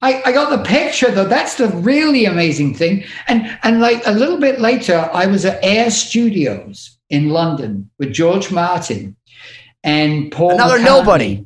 [0.00, 1.24] I, I got the picture though.
[1.24, 3.04] That's the really amazing thing.
[3.26, 8.12] And and like a little bit later, I was at Air Studios in London with
[8.12, 9.16] George Martin
[9.82, 10.52] and Paul.
[10.52, 10.84] Another McCartney.
[10.84, 11.44] nobody.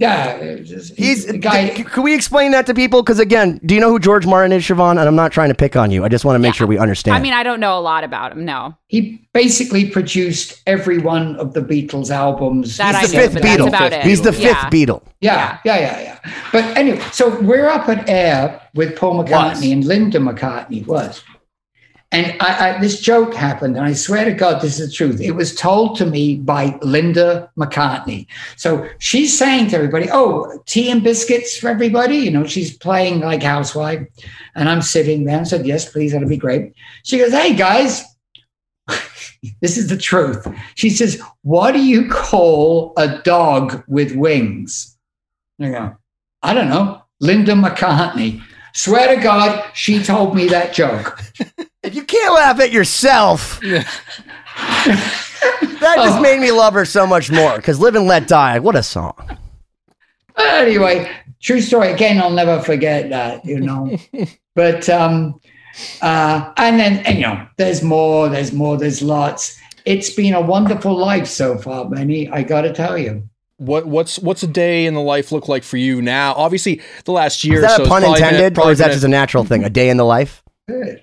[0.00, 1.74] Yeah, it's just- He's the guy.
[1.74, 3.02] c- Can we explain that to people?
[3.02, 4.92] Because again, do you know who George Martin is, Siobhan?
[4.92, 6.04] And I'm not trying to pick on you.
[6.04, 6.58] I just want to make Yeah.
[6.58, 7.16] sure we understand.
[7.16, 8.44] I mean, I don't know a lot about him.
[8.44, 12.76] No, He basically produced every one of the Beatles albums.
[12.76, 13.68] That he's I the knew, fifth but that's Beatle.
[13.68, 14.02] about it.
[14.02, 14.70] He's the fifth Yeah.
[14.70, 15.02] Beatle.
[15.20, 16.32] Yeah, yeah, yeah, yeah.
[16.52, 19.62] But anyway, so we're up at Air with Paul McCartney Was.
[19.72, 21.22] and Linda McCartney was.
[22.10, 25.20] And I, I, this joke happened, and I swear to God, this is the truth.
[25.20, 28.26] It was told to me by Linda McCartney.
[28.56, 32.16] So she's saying to everybody, Oh, tea and biscuits for everybody.
[32.16, 34.06] You know, she's playing like housewife.
[34.54, 36.72] And I'm sitting there and said, Yes, please, that'll be great.
[37.02, 38.02] She goes, Hey, guys,
[39.60, 40.48] this is the truth.
[40.76, 44.96] She says, What do you call a dog with wings?
[45.60, 45.96] I go,
[46.42, 47.02] I don't know.
[47.20, 48.42] Linda McCartney.
[48.72, 51.20] Swear to God, she told me that joke.
[51.88, 53.86] If you can't laugh at yourself, that
[55.96, 56.20] just Oh.
[56.20, 57.56] made me love her so much more.
[57.56, 59.14] Because "Live and Let Die," what a song!
[60.36, 61.10] anyway,
[61.42, 61.90] true story.
[61.92, 63.96] Again, I'll never forget that, you know.
[64.54, 65.40] but um
[66.02, 69.58] uh and then and, you know, there's more, there's more, there's lots.
[69.84, 72.28] It's been a wonderful life so far, Benny.
[72.28, 73.28] I gotta tell you.
[73.56, 76.34] What what's what's a day in the life look like for you now?
[76.34, 77.56] Obviously, the last year.
[77.56, 79.42] Is that so a pun probably been intended, or is that a- just a natural
[79.44, 79.64] thing?
[79.64, 80.42] A day in the life?
[80.68, 81.02] Good.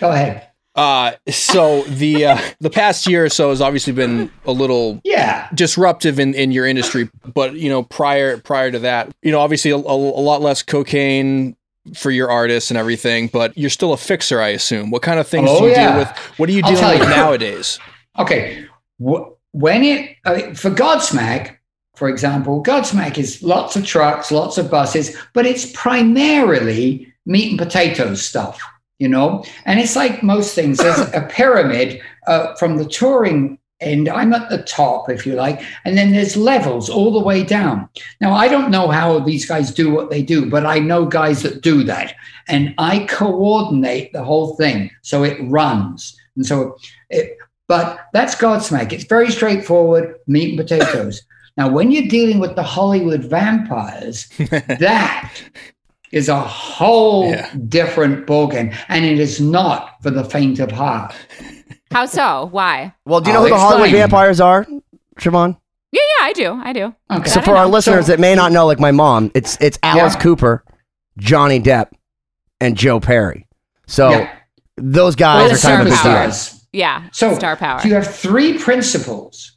[0.00, 0.46] Go ahead.
[0.76, 5.48] Uh, so the uh, the past year or so has obviously been a little Yeah.
[5.54, 9.72] disruptive in, in your industry, but you know prior prior to that, you know obviously
[9.72, 11.56] a, a, lot less cocaine
[11.94, 14.90] for your artists and everything, but you're still a fixer, I assume.
[14.90, 15.88] What kind of things Oh, do you yeah.
[15.90, 16.16] deal with?
[16.38, 17.08] What are you dealing with you.
[17.08, 17.78] nowadays?
[18.18, 18.64] Okay.
[18.98, 21.56] When it, uh, for Godsmack,
[21.96, 27.58] for example, Godsmack is lots of trucks, lots of buses, but it's primarily meat and
[27.58, 28.60] potatoes stuff,
[29.00, 29.42] you know?
[29.64, 34.08] And it's like most things, there's a pyramid uh, from the touring end.
[34.08, 37.88] I'm at the top, if you like, and then there's levels all the way down.
[38.20, 41.42] Now, I don't know how these guys do what they do, but I know guys
[41.42, 42.14] that do that.
[42.48, 46.16] And I coordinate the whole thing so it runs.
[46.36, 46.76] And so
[47.08, 47.36] it,
[47.66, 48.92] but that's Godsmack.
[48.92, 51.22] It's very straightforward meat and potatoes.
[51.56, 55.34] Now, when you're dealing with the Hollywood vampires, that
[56.12, 57.50] is a whole Yeah.
[57.68, 58.76] different ballgame.
[58.88, 61.14] And it is not for the faint of heart.
[61.92, 62.48] how so?
[62.52, 62.92] Why?
[63.06, 64.02] Well, do you know I'll who the Hollywood explain.
[64.02, 64.66] vampires are,
[65.18, 65.56] Siobhan?
[65.92, 66.52] Yeah, yeah, I do.
[66.62, 66.94] I do.
[67.10, 67.28] Okay.
[67.28, 67.70] So That I for our know.
[67.72, 70.20] listeners So- that may not know, like my mom, it's it's Alice Yeah.
[70.20, 70.64] Cooper,
[71.18, 71.88] Johnny Depp,
[72.60, 73.46] and Joe Perry.
[73.86, 74.30] So Yeah.
[74.76, 76.12] those guys the are kind of a big deal.
[76.12, 76.60] superstars.
[76.72, 77.02] Yeah.
[77.12, 77.80] So star power.
[77.84, 79.56] You have three principles,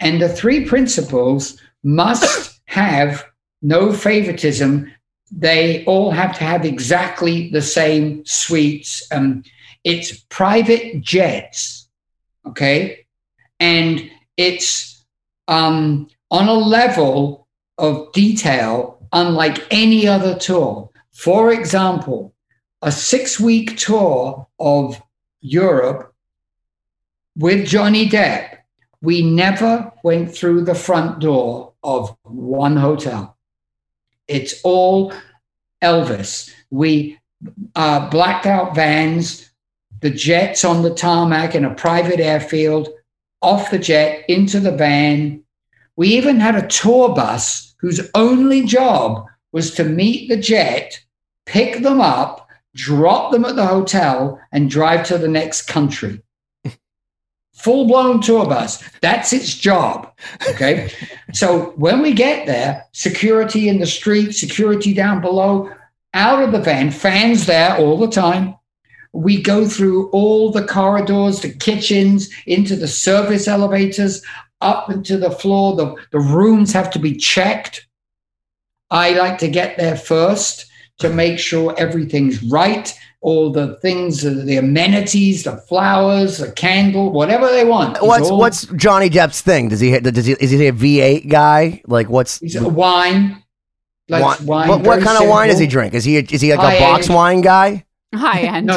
[0.00, 3.24] and the three principles must have
[3.60, 4.90] no favoritism.
[5.36, 9.06] They all have to have exactly the same suites.
[9.10, 9.42] Um,
[9.82, 11.88] it's private jets,
[12.46, 13.06] okay,
[13.58, 15.04] and it's
[15.48, 20.90] um, on a level of detail unlike any other tour.
[21.12, 22.34] For example,
[22.82, 25.00] a six-week tour of
[25.40, 26.14] Europe
[27.36, 28.58] with Johnny Depp,
[29.00, 33.33] we never went through the front door of one hotel.
[34.28, 35.12] It's all
[35.82, 36.52] Elvis.
[36.70, 37.18] We
[37.74, 39.50] uh, blacked out vans,
[40.00, 42.88] the jets on the tarmac in a private airfield,
[43.42, 45.42] off the jet into the van.
[45.96, 50.98] We even had a tour bus whose only job was to meet the jet,
[51.46, 56.20] pick them up, drop them at the hotel, and drive to the next country.
[57.64, 58.84] Full blown tour bus.
[59.00, 60.12] That's its job.
[60.50, 60.92] Okay.
[61.32, 65.70] so when we get there, security in the street, security down below,
[66.12, 68.54] out of the van, fans there all the time.
[69.14, 74.22] We go through all the corridors, the kitchens, into the service elevators,
[74.60, 75.74] up into the floor.
[75.74, 77.86] The, the rooms have to be checked.
[78.90, 80.66] I like to get there first
[80.98, 82.92] to make sure everything's right.
[83.24, 87.96] All the things, the amenities, the flowers, the candle, whatever they want.
[88.02, 89.70] What's all, what's Johnny Depp's thing?
[89.70, 91.80] Does he does he is he a V eight guy?
[91.86, 93.42] Like what's He's a wine.
[94.10, 94.46] Likes wine?
[94.46, 95.94] wine what what very kind of wine does he drink?
[95.94, 97.14] Is he is he like High a box end.
[97.16, 97.86] wine guy?
[98.14, 98.66] High end.
[98.66, 98.74] No,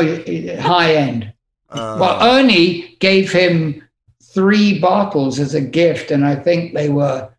[0.62, 1.33] high end.
[1.69, 3.83] Uh, Well, Ernie gave him
[4.23, 7.29] three bottles as a gift, and I think they were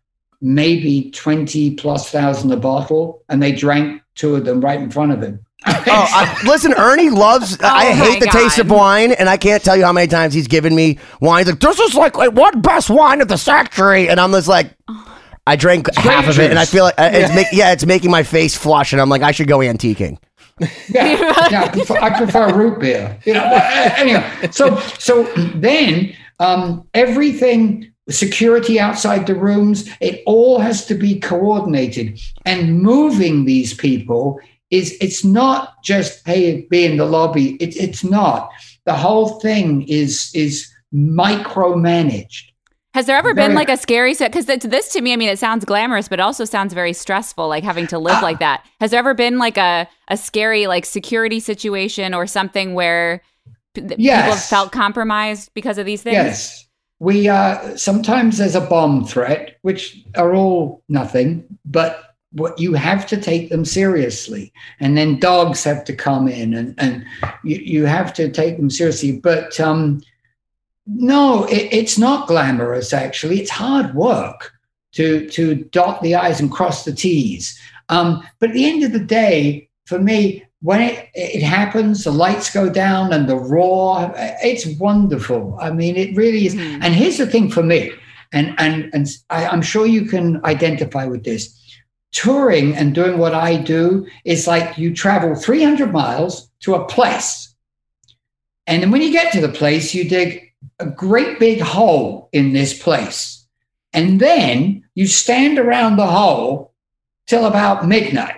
[0.41, 5.11] maybe 20 plus thousand a bottle, and they drank two of them right in front
[5.11, 5.39] of him.
[5.65, 7.57] Oh, I, listen, Ernie loves.
[7.61, 10.07] I Oh hate my the taste of wine, and I can't tell you how many
[10.07, 11.45] times he's given me wine.
[11.45, 14.47] He's like, "This is like like, what best wine of the century," and I'm just
[14.47, 14.73] like,
[15.45, 18.11] I drank half of it, and I feel like uh, it's make, yeah, it's making
[18.11, 20.17] my face flush, and I'm like, I should go antiquing.
[20.89, 23.17] yeah, yeah I, prefer, I prefer root beer.
[23.25, 25.23] You know, uh, anyway, so so
[25.55, 32.19] then um, everything, security outside the rooms, it all has to be coordinated.
[32.45, 34.39] And moving these people
[34.71, 37.55] is it's not just hey, be in the lobby.
[37.55, 38.49] It, it's not.
[38.85, 42.45] The whole thing is is micromanaged.
[42.95, 44.31] Has there ever been like a scary set?
[44.31, 47.47] Because this to me, I mean, it sounds glamorous, but it also sounds very stressful,
[47.47, 48.21] like having to live Ah.
[48.23, 48.65] like that.
[48.81, 53.21] Has there ever been like a, a scary like security situation or something where
[53.75, 56.13] p- th- people have felt compromised because of these things?
[56.15, 56.65] Yes.
[56.97, 63.07] We uh, sometimes there's a bomb threat, which are all nothing, but what you have
[63.07, 64.53] to take them seriously.
[64.79, 67.05] And then dogs have to come in and, and
[67.43, 69.13] you, you have to take them seriously.
[69.13, 70.01] But um,
[70.85, 73.39] no, it, it's not glamorous, actually.
[73.39, 74.53] It's hard work
[74.93, 77.59] to, to dot the I's and cross the T's.
[77.89, 82.11] Um, but at the end of the day, for me, when it, it happens, the
[82.11, 85.57] lights go down and the roar, it's wonderful.
[85.59, 86.53] I mean, it really is.
[86.53, 86.79] Mhm.
[86.83, 87.91] And here's the thing for me,
[88.33, 91.58] and and and I, I'm sure you can identify with this.
[92.11, 97.53] Touring and doing what I do is like you travel 300 miles to a place,
[98.69, 102.53] and then when you get to the place, you dig a great big hole in
[102.53, 103.47] this place,
[103.93, 106.73] and then you stand around the hole
[107.27, 108.35] till about midnight.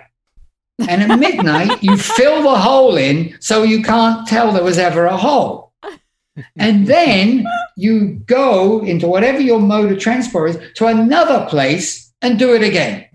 [0.78, 5.04] And at midnight, you fill the hole in so you can't tell there was ever
[5.04, 5.72] a hole.
[6.56, 7.44] And then
[7.76, 12.62] you go into whatever your mode of transport is to another place and do it
[12.62, 13.06] again.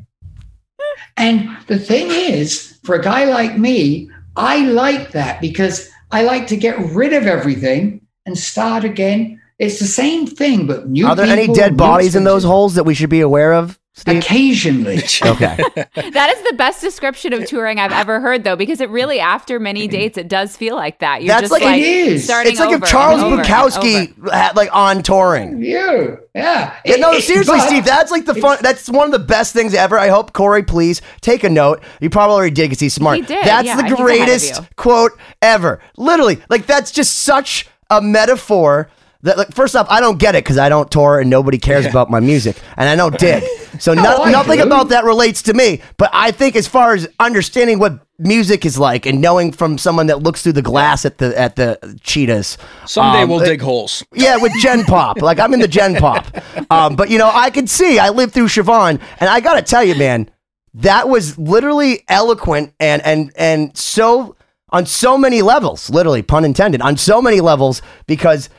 [1.16, 6.48] And the thing is, for a guy like me, I like that because I like
[6.48, 9.37] to get rid of everything and start again.
[9.60, 12.44] It's the same thing, but new Are there any people, dead new bodies in those
[12.44, 14.20] holes that we should be aware of, Steve?
[14.20, 15.02] Occasionally.
[15.26, 15.58] Okay.
[16.12, 19.60] That is the best description of touring I've ever heard, though, because it really, after
[19.60, 21.22] many dates, it does feel like that.
[21.24, 22.24] You're That's just like- like, It is.
[22.26, 25.62] starting it's like over if Charles and over and Bukowski had like on touring.
[25.64, 26.76] You, yeah.
[26.86, 27.84] Yeah, no, It- it- seriously, but- Steve.
[27.86, 28.60] That's like the fun.
[28.62, 29.98] That's one of the best things ever.
[29.98, 31.82] I hope Cory, please take a note.
[32.00, 33.18] You probably already did because he's smart.
[33.18, 35.80] He did, That's yeah, the he's ahead of greatest quote ever.
[35.98, 38.90] Literally, like that's just such a metaphor.
[39.24, 41.86] That like, first off, I don't get it because I don't tour and nobody cares
[41.86, 43.44] about my music, and I don't dig.
[43.80, 44.64] So no, I nothing do.
[44.64, 45.82] about that relates to me.
[45.98, 50.08] But I think as far as understanding what music is like and knowing from someone
[50.08, 53.62] that looks through the glass at the at the cheetahs, Someday um, we'll uh, dig
[53.62, 54.04] holes.
[54.14, 55.22] yeah, with Gen Pop.
[55.22, 56.26] Like I'm in the Gen Pop.
[56.72, 58.00] Um, but you know, I can see.
[58.00, 60.30] I lived through Siobhan, and I gotta tell you, man,
[60.76, 64.36] that was literally eloquent and and and so
[64.70, 65.90] on so many levels.
[65.90, 68.50] Literally, pun intended, on so many levels because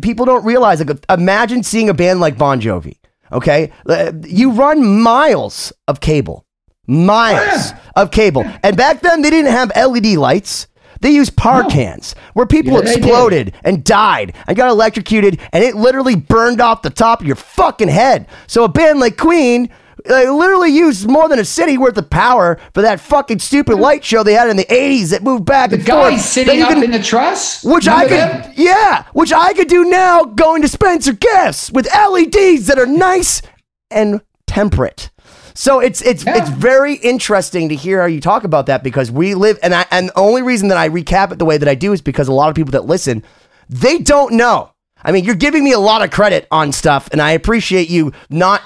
[0.00, 0.84] people don't realize.
[0.84, 2.98] Like, imagine seeing a band like Bon Jovi.
[3.32, 6.46] Okay, Uh, you run miles of cable,
[6.86, 10.68] miles of cable, and back then they didn't have LED lights.
[11.00, 15.74] They used par cans where people Yeah, exploded and died and got electrocuted, and it
[15.76, 18.28] literally burned off the top of your fucking head.
[18.46, 19.68] So a band like Queen.
[20.08, 24.04] Uh, literally used more than a city worth of power for that fucking stupid light
[24.04, 26.20] show they had in the 80s that moved back The and guy forth.
[26.22, 28.52] sitting you up in the truss, which I could, them?
[28.56, 33.42] yeah, which I could do now going to Spencer Gifts with LEDs that are nice
[33.90, 35.10] and temperate.
[35.54, 36.36] So it's it's Yeah.
[36.36, 39.86] it's very interesting to hear how you talk about that because we live and I
[39.90, 42.28] and the only reason that I recap it the way that I do is because
[42.28, 43.22] a lot of people that listen,
[43.68, 44.70] they don't know.
[45.02, 48.12] I mean, you're giving me a lot of credit on stuff, and I appreciate you
[48.28, 48.60] not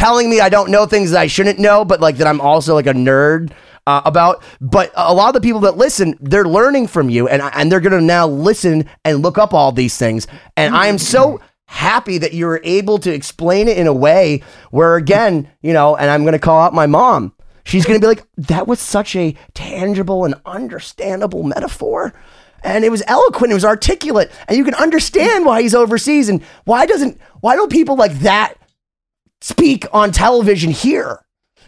[0.00, 2.74] telling me I don't know things that I shouldn't know, but like that I'm also
[2.74, 3.52] like a nerd
[3.86, 4.42] uh, about.
[4.60, 7.80] But a lot of the people that listen, they're learning from you, and and they're
[7.80, 10.26] gonna now listen and look up all these things.
[10.56, 14.42] And I am so happy that you were able to explain it in a way
[14.70, 17.34] where, again, you know, and I'm gonna call out my mom.
[17.64, 22.14] She's gonna be like, that was such a tangible and understandable metaphor
[22.62, 26.42] and it was eloquent it was articulate and you can understand why he's overseas and
[26.66, 28.59] why doesn't why don't people like that
[29.40, 31.24] speak on television here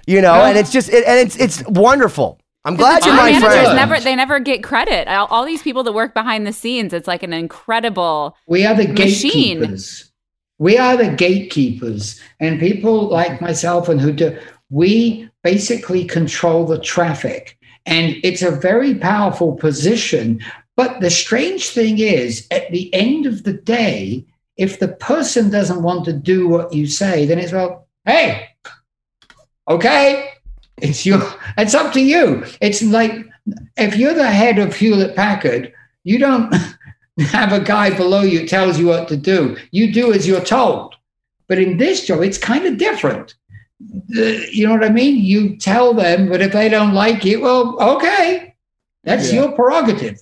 [0.06, 3.24] you know and it's just it, and it's it's wonderful i'm glad The you're tour
[3.24, 5.08] my managers friend never they never get credit.
[5.08, 8.36] All, all these people that work behind the scenes, it's like an incredible.
[8.46, 9.58] We are the Machine.
[9.60, 10.12] gatekeepers.
[10.58, 12.20] We are the gatekeepers.
[12.40, 14.38] And people like myself and who do,
[14.70, 17.58] we basically control the traffic.
[17.84, 20.40] And it's a very powerful position.
[20.76, 24.24] But the strange thing is, at the end of the day,
[24.56, 28.48] if the person doesn't want to do what you say, then it's well, hey,
[29.68, 30.30] okay,
[30.78, 31.20] it's your,
[31.56, 32.44] it's up to you.
[32.60, 33.12] It's like
[33.76, 35.72] if you're the head of Hewlett Packard,
[36.04, 36.52] you don't
[37.18, 39.56] have a guy below you tells you what to do.
[39.70, 40.94] You do as you're told.
[41.48, 43.34] But in this job, it's kind of different.
[44.08, 45.16] The- you know what I mean?
[45.16, 48.54] You tell them, but if they don't like it, well, okay,
[49.04, 49.42] that's Yeah.
[49.42, 50.20] your prerogative.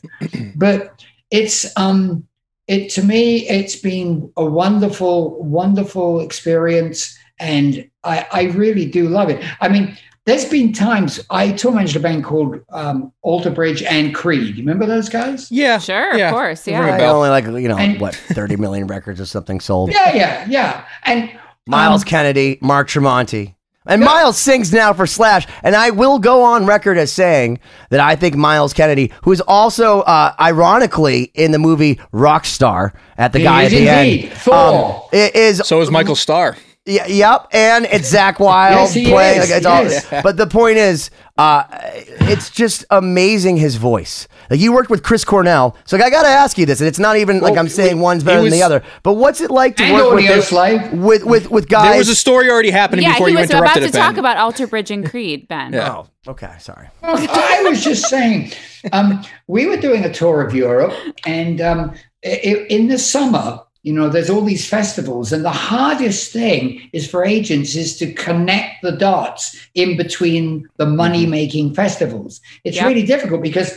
[0.56, 2.26] but it's um,
[2.70, 9.28] it to me, it's been a wonderful, wonderful experience, and I, I really do love
[9.28, 9.44] it.
[9.60, 9.96] I mean,
[10.26, 14.54] there's been times I tour managed a band called um, Alter Bridge and Creed.
[14.56, 15.50] You remember those guys?
[15.50, 16.28] Yeah, Sure, yeah.
[16.28, 16.86] of course, yeah.
[16.86, 17.16] a I bell.
[17.16, 20.84] only like you know And- what 30 million records or something sold Yeah, yeah, yeah.
[21.04, 21.30] And
[21.66, 23.54] myles um, kennedy mark tremonti
[23.90, 27.58] and Myles sings now for Slash, and I will go on record as saying
[27.90, 33.32] that I think Myles Kennedy, who is also uh, ironically in the movie Rockstar at
[33.34, 34.32] the He guy is at the indeed.
[34.32, 36.56] end, um, is So is Michael Starr.
[36.86, 39.42] Y- yep, and it's Zakk Wylde Yes, he playing.
[39.42, 40.06] is, Like, it's all, is.
[40.22, 44.26] But the point is, uh, it's just amazing his voice.
[44.48, 46.88] Like you worked with Chris Cornell, so like, I got to ask you this, and
[46.88, 48.82] it's not even like I'm saying he- one's he better than the other.
[49.02, 50.92] But what's it like to And work with this- Slave.
[50.94, 51.90] with with with guys?
[51.90, 53.92] There was a story already happening Yeah, before he you was about interrupted to it,
[53.92, 54.00] Ben.
[54.02, 55.74] talk about Alter Bridge and Creed, Ben.
[55.74, 55.92] Yeah.
[55.98, 56.88] oh, okay, sorry.
[57.02, 58.52] I was just saying,
[58.92, 60.94] um, we were doing a tour of Europe,
[61.26, 61.92] and um,
[62.24, 67.08] i- in the summer, you know, there's all these festivals, and the hardest thing is
[67.10, 72.40] for agents is to connect the dots in between the money-making festivals.
[72.64, 72.86] It's Yeah.
[72.86, 73.72] really difficult because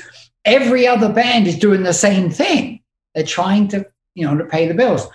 [0.45, 2.82] every other band is doing the same thing.
[3.16, 3.86] They're trying to,
[4.16, 5.08] you know, to pay the bills.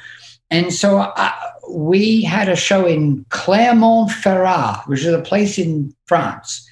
[0.50, 1.32] And so uh,
[1.70, 6.68] we had a show in Clermont-Ferrand, which is a place in France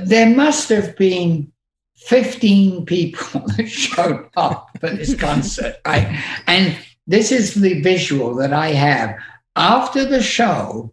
[0.00, 1.50] there must have been
[1.96, 6.20] 15 people that showed up for this concert, right?
[6.46, 9.16] And this is the visual that I have.
[9.56, 10.92] After the show,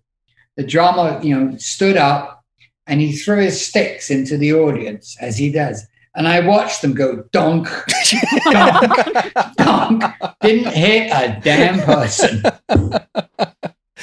[0.57, 2.43] the drummer, you know, stood up
[2.87, 5.85] and he threw his sticks into the audience as he does.
[6.13, 7.69] And I watched them go donk,
[8.51, 10.03] donk, donk.
[10.41, 12.43] Didn't hit a damn person.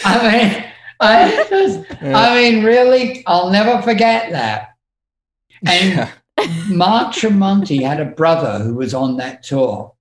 [0.05, 0.65] I mean,
[1.01, 4.71] I, just, I mean, really, I'll never forget that.
[5.67, 6.09] And
[6.71, 9.93] Mark Tremonti had a brother who was on that tour.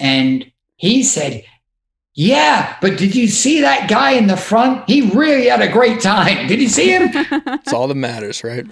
[0.00, 1.44] And he said,
[2.14, 4.88] Yeah, but did you see that guy in the front?
[4.88, 6.46] He really had a great time.
[6.48, 7.10] Did you see him?
[7.60, 8.64] It's all that matters, right?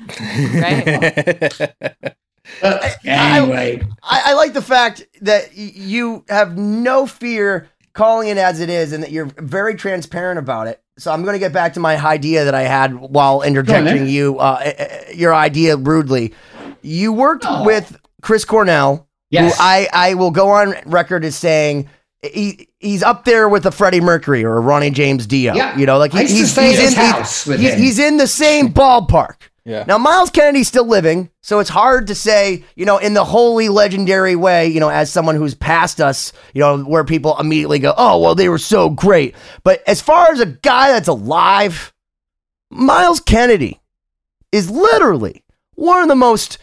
[2.62, 8.60] Uh, anyway, I, I like the fact that you have no fear calling it as
[8.60, 10.80] it is and that you're very transparent about it.
[10.98, 14.08] So I'm going to get back to my idea that I had while interjecting man.
[14.08, 14.42] you, uh,
[14.78, 16.34] uh, uh, your idea rudely.
[16.82, 17.64] You worked Oh.
[17.64, 19.56] with Chris Cornell, Yes.
[19.56, 21.88] who I, I will go on record as saying
[22.22, 25.54] he, he's up there with a Freddie Mercury or a Ronnie James Dio.
[25.54, 25.76] Yeah.
[25.76, 27.78] You know, like I used to he's, he's in the- house he's, him.
[27.78, 29.36] he's in the same ballpark.
[29.64, 29.84] Yeah.
[29.88, 33.68] Now, Myles Kennedy's still living, so it's hard to say, you know, in the holy
[33.68, 37.92] legendary way, you know, as someone who's passed us, you know, where people immediately go,
[37.96, 39.34] oh, well, they were so great.
[39.64, 41.92] But as far as a guy that's alive,
[42.70, 43.80] Myles Kennedy
[44.52, 45.42] is literally
[45.74, 46.58] one of the most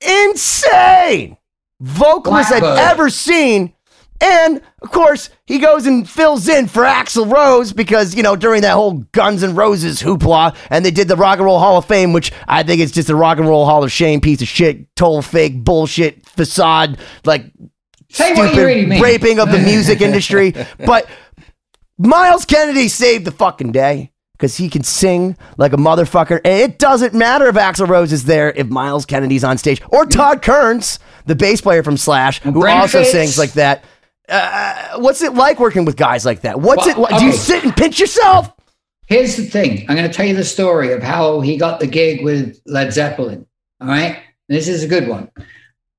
[0.00, 1.36] insane
[1.80, 3.74] vocalists I've ever seen.
[4.20, 8.62] And of course, he goes and fills in for Axl Rose because, you know, during
[8.62, 11.84] that whole Guns N' Roses hoopla, and they did the Rock and Roll Hall of
[11.84, 14.48] Fame, which I think is just a Rock and Roll Hall of Shame piece of
[14.48, 17.44] shit, total fake bullshit facade, like
[18.10, 20.54] say stupid really raping of the music industry.
[20.86, 21.08] But
[21.98, 26.40] Myles Kennedy saved the fucking day because he can sing like a motherfucker.
[26.44, 30.06] And it doesn't matter if Axl Rose is there, if Myles Kennedy's on stage, or
[30.06, 33.12] Todd Kerns, the bass player from Slash, who Brent also Fitz.
[33.12, 33.84] sings like that.
[34.28, 36.60] Uh, what's it like working with guys like that?
[36.60, 37.18] What's Well, it like?
[37.18, 38.52] Do you sit and pinch yourself?
[39.06, 41.86] Here's the thing I'm going to tell you the story of how he got the
[41.86, 43.46] gig with Led Zeppelin.
[43.80, 44.22] All right.
[44.48, 45.30] This is a good one.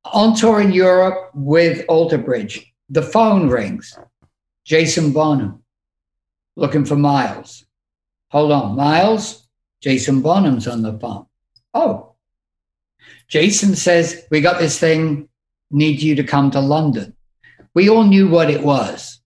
[0.05, 3.97] On tour in Europe with Alter Bridge, the phone rings.
[4.63, 5.63] Jason Bonham
[6.55, 7.65] looking for Myles.
[8.29, 9.47] Hold on, Myles?
[9.81, 11.27] Jason Bonham's on the phone.
[11.73, 12.13] Oh.
[13.27, 15.29] Jason says, We got this thing,
[15.69, 17.15] need you to come to London.
[17.75, 19.19] We all knew what it was.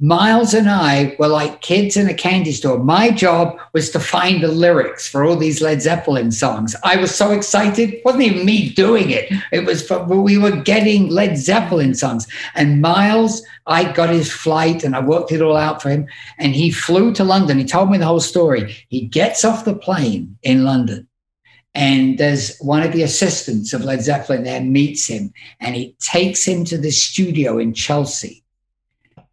[0.00, 2.78] Myles and I were like kids in a candy store.
[2.78, 6.76] My job was to find the lyrics for all these Led Zeppelin songs.
[6.84, 7.94] I was so excited.
[7.94, 9.32] It wasn't even me doing it.
[9.50, 12.28] It was for, we were getting Led Zeppelin songs.
[12.54, 16.06] And Myles, I got his flight and I worked it all out for him.
[16.38, 17.58] And he flew to London.
[17.58, 18.76] He told me the whole story.
[18.88, 21.07] He gets off the plane in London.
[21.74, 26.44] And there's one of the assistants of Led Zeppelin there meets him and he takes
[26.44, 28.42] him to the studio in Chelsea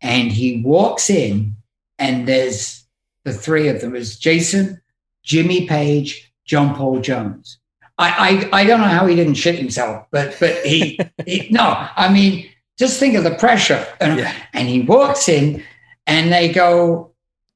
[0.06, 1.56] and he walks in,
[1.98, 2.86] and there's
[3.24, 4.80] the three of them: is Jason,
[5.24, 7.58] Jimmy Page, John Paul Jones.
[7.98, 11.88] I, I I don't know how he didn't shit himself, but but he, he no,
[11.96, 13.86] I mean, just think of the pressure.
[14.00, 14.34] And, yeah.
[14.54, 15.64] and he walks in,
[16.06, 17.12] and they go,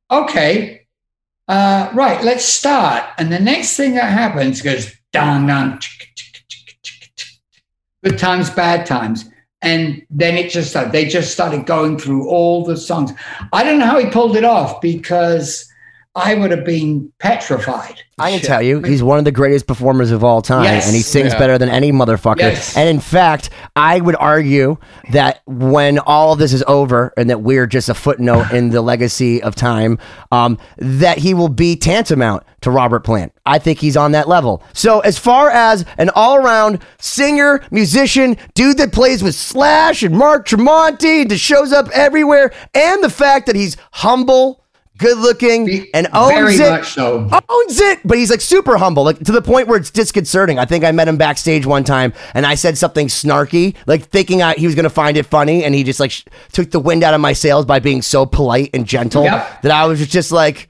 [0.10, 0.79] okay,
[1.50, 3.04] uh, right, let's start.
[3.18, 5.80] And the next thing that happens goes down, down,
[8.04, 9.30] good times, bad times
[9.62, 13.12] and then it just started, they just started going through all the songs.
[13.52, 15.69] I don't know how he pulled it off because
[16.20, 18.02] I would have been petrified.
[18.20, 20.88] I can tell you, he's one of the greatest performers of all time, yes.
[20.88, 21.40] and he sings yeah.
[21.40, 22.40] better than any motherfucker.
[22.40, 22.76] Yes.
[22.76, 24.78] And in fact, I would argue
[25.12, 28.82] that when all of this is over, and that we're just a footnote in the
[28.82, 30.00] legacy of time,
[30.32, 33.32] um, that he will be tantamount to Robert Plant.
[33.46, 34.64] I think he's on that level.
[34.74, 40.46] So, as far as an all-around singer, musician, dude that plays with Slash and Mark
[40.46, 44.59] Tremonti, that shows up everywhere, and the fact that he's humble
[45.00, 46.86] good looking, and owns it.
[46.86, 47.28] So.
[47.50, 50.60] Owns it, but he's like super humble, like to the point where it's disconcerting.
[50.60, 54.44] I think I met him backstage one time, and I said something snarky, like thinking
[54.44, 57.04] I, he was gonna find it funny, and he just like sh- took the wind
[57.04, 59.62] out of my sails by being so polite and gentle yep.
[59.64, 60.70] that I was just like.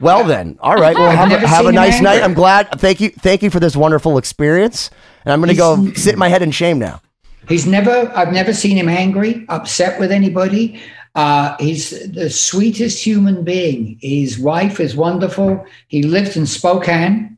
[0.00, 0.96] Well then, all right.
[0.96, 2.24] Well, have, have a nice night.
[2.24, 2.80] I'm glad.
[2.80, 3.10] Thank you.
[3.10, 4.90] Thank you for this wonderful experience.
[5.24, 7.00] And I'm going to go sit my head in shame now.
[7.48, 8.10] He's never.
[8.16, 10.80] I've never seen him angry, upset with anybody.
[11.14, 13.98] Uh, he's the sweetest human being.
[14.00, 15.66] His wife is wonderful.
[15.88, 17.36] He lives in Spokane,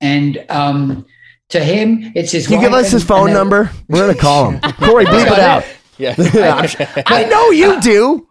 [0.00, 1.04] and um,
[1.50, 2.46] to him, it's his.
[2.46, 3.70] Can you give us his phone number?
[3.88, 4.60] We're gonna call him.
[4.72, 5.64] Cory, bleep it out.
[5.98, 6.14] Yeah,
[7.06, 8.26] I know you do.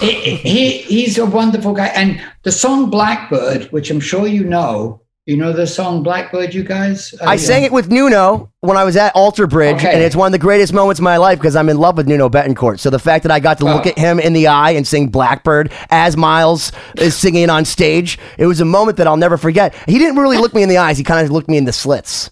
[0.00, 5.02] He, he, he's a wonderful guy, and the song Blackbird, which I'm sure you know,
[5.26, 7.14] you know the song Blackbird, you guys?
[7.18, 9.92] Uh, I sang it with Nuno when I was at Alter Bridge, okay.
[9.92, 12.06] and it's one of the greatest moments of my life because I'm in love with
[12.06, 12.78] Nuno Bettencourt.
[12.78, 15.08] So the fact that I got to look at him in the eye and sing
[15.08, 19.74] Blackbird as Myles is singing on stage, it was a moment that I'll never forget.
[19.86, 21.72] He didn't really look me in the eyes; he kind of looked me in the
[21.72, 22.30] slits.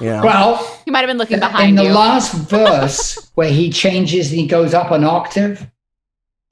[0.00, 0.22] You know?
[0.22, 4.40] Well, he might have been looking behind in the last verse where he changes and
[4.40, 5.68] he goes up an octave.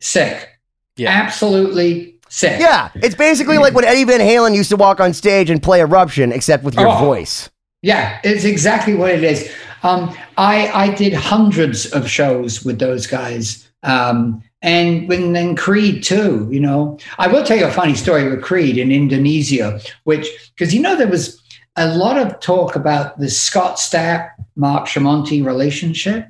[0.00, 0.58] Sick.
[0.96, 1.10] Yeah.
[1.10, 2.60] Absolutely sick.
[2.60, 5.80] Yeah, it's basically like when Eddie Van Halen used to walk on stage and play
[5.80, 7.50] Eruption, except with your oh, voice.
[7.82, 9.52] Yeah, it's exactly what it is.
[9.82, 16.02] Um, I I did hundreds of shows with those guys, um, and when then Creed
[16.02, 16.48] too.
[16.50, 20.74] You know, I will tell you a funny story with Creed in Indonesia, which because
[20.74, 21.40] you know there was
[21.76, 26.26] a lot of talk about the Scott Stapp Mark Tremonti relationship.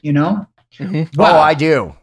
[0.00, 0.46] You know,
[0.78, 1.20] mm-hmm.
[1.20, 1.94] well, oh, I do.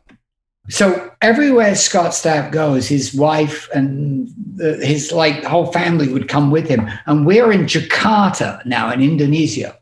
[0.69, 6.67] So everywhere Scott Stapp goes, his wife and his like whole family would come with
[6.67, 6.89] him.
[7.05, 9.77] And we're in Jakarta now in Indonesia.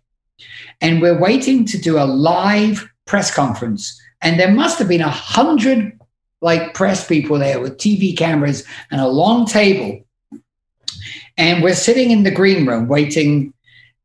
[0.81, 3.99] And we're waiting to do a live press conference.
[4.21, 5.99] And there must have been a hundred
[6.41, 10.05] like press people there with TV cameras and a long table.
[11.37, 13.53] And we're sitting in the green room waiting,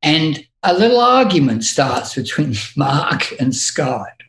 [0.03, 4.20] and a little argument starts between Mark and Scott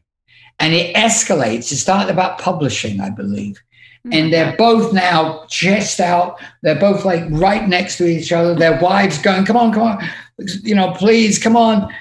[0.61, 1.71] and it escalates.
[1.71, 3.61] It started about publishing, I believe.
[4.05, 4.13] Mm-hmm.
[4.13, 6.39] And they're both now chest out.
[6.61, 8.53] They're both like right next to each other.
[8.53, 10.09] Their wives going, come on, come on,
[10.63, 11.91] you know, please, come on.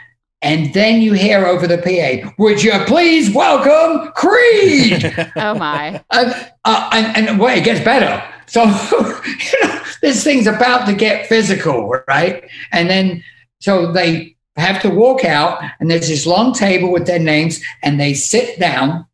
[0.43, 5.15] And then you hear over the PA, would you please welcome Creed?
[5.37, 6.03] oh my.
[6.11, 6.33] Uh,
[6.65, 8.23] uh, and, and well, it gets better.
[8.47, 12.49] So, you know, this thing's about to get physical, right?
[12.73, 13.23] And then,
[13.61, 18.01] so they have to walk out, and there's this long table with their names, and
[18.01, 19.07] they sit down.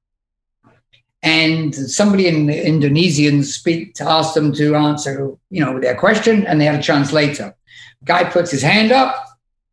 [1.22, 6.46] And somebody in the Indonesian speak to ask them to answer, you know, their question,
[6.46, 7.56] and they have a translator.
[8.04, 9.26] Guy puts his hand up.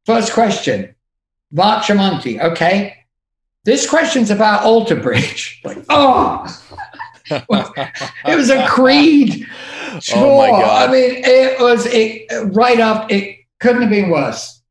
[0.05, 0.95] First question,
[1.51, 2.41] Mark Tremonti.
[2.41, 3.03] Okay,
[3.65, 5.61] this question's about Alter Bridge.
[5.65, 6.45] Like, oh,
[7.30, 9.47] it was a creed.
[10.01, 10.17] Sure.
[10.17, 10.89] Oh my God.
[10.89, 13.09] I mean, it was it right up.
[13.11, 14.61] It couldn't have been worse.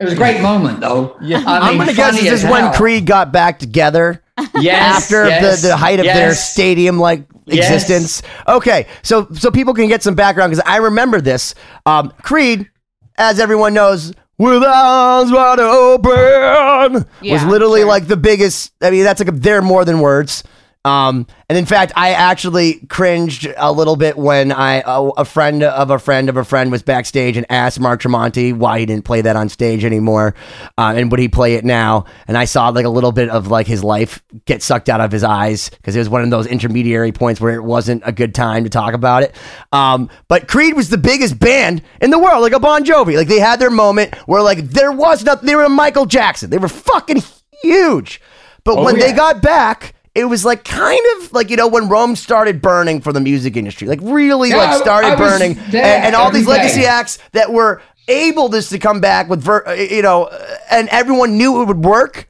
[0.00, 1.16] It was a great moment, though.
[1.20, 1.42] Yeah.
[1.46, 2.74] I I'm gonna guess this is when hell.
[2.74, 4.22] Creed got back together
[4.54, 7.72] yes, after yes, the, the height of their stadium like Yes.
[7.72, 8.22] existence.
[8.46, 11.54] Okay, so so people can get some background because I remember this.
[11.86, 12.68] Um, Creed,
[13.16, 17.88] as everyone knows, with arms wide open, was literally sure.
[17.88, 18.72] like the biggest.
[18.82, 20.44] I mean, that's like a, they're more than words.
[20.84, 25.62] Um, and in fact, I actually cringed a little bit when I a, a friend
[25.62, 29.04] of a friend of a friend was backstage and asked Mark Tremonti why he didn't
[29.04, 30.34] play that on stage anymore,
[30.78, 32.04] uh, and would he play it now?
[32.28, 35.10] And I saw like a little bit of like his life get sucked out of
[35.10, 38.34] his eyes because it was one of those intermediary points where it wasn't a good
[38.34, 39.34] time to talk about it.
[39.72, 43.16] Um, but Creed was the biggest band in the world, like a Bon Jovi.
[43.16, 45.46] Like they had their moment where like there was nothing.
[45.46, 46.50] They were Michael Jackson.
[46.50, 47.22] They were fucking
[47.62, 48.20] huge.
[48.64, 52.16] But when they got back, it was like kind of like you know when Rome
[52.16, 55.74] started burning for the music industry, like really Yeah, like started I was burning, and,
[55.76, 59.74] and all these legacy acts that were able just to come back with, ver- uh,
[59.74, 62.28] you know, uh, and everyone knew it would work.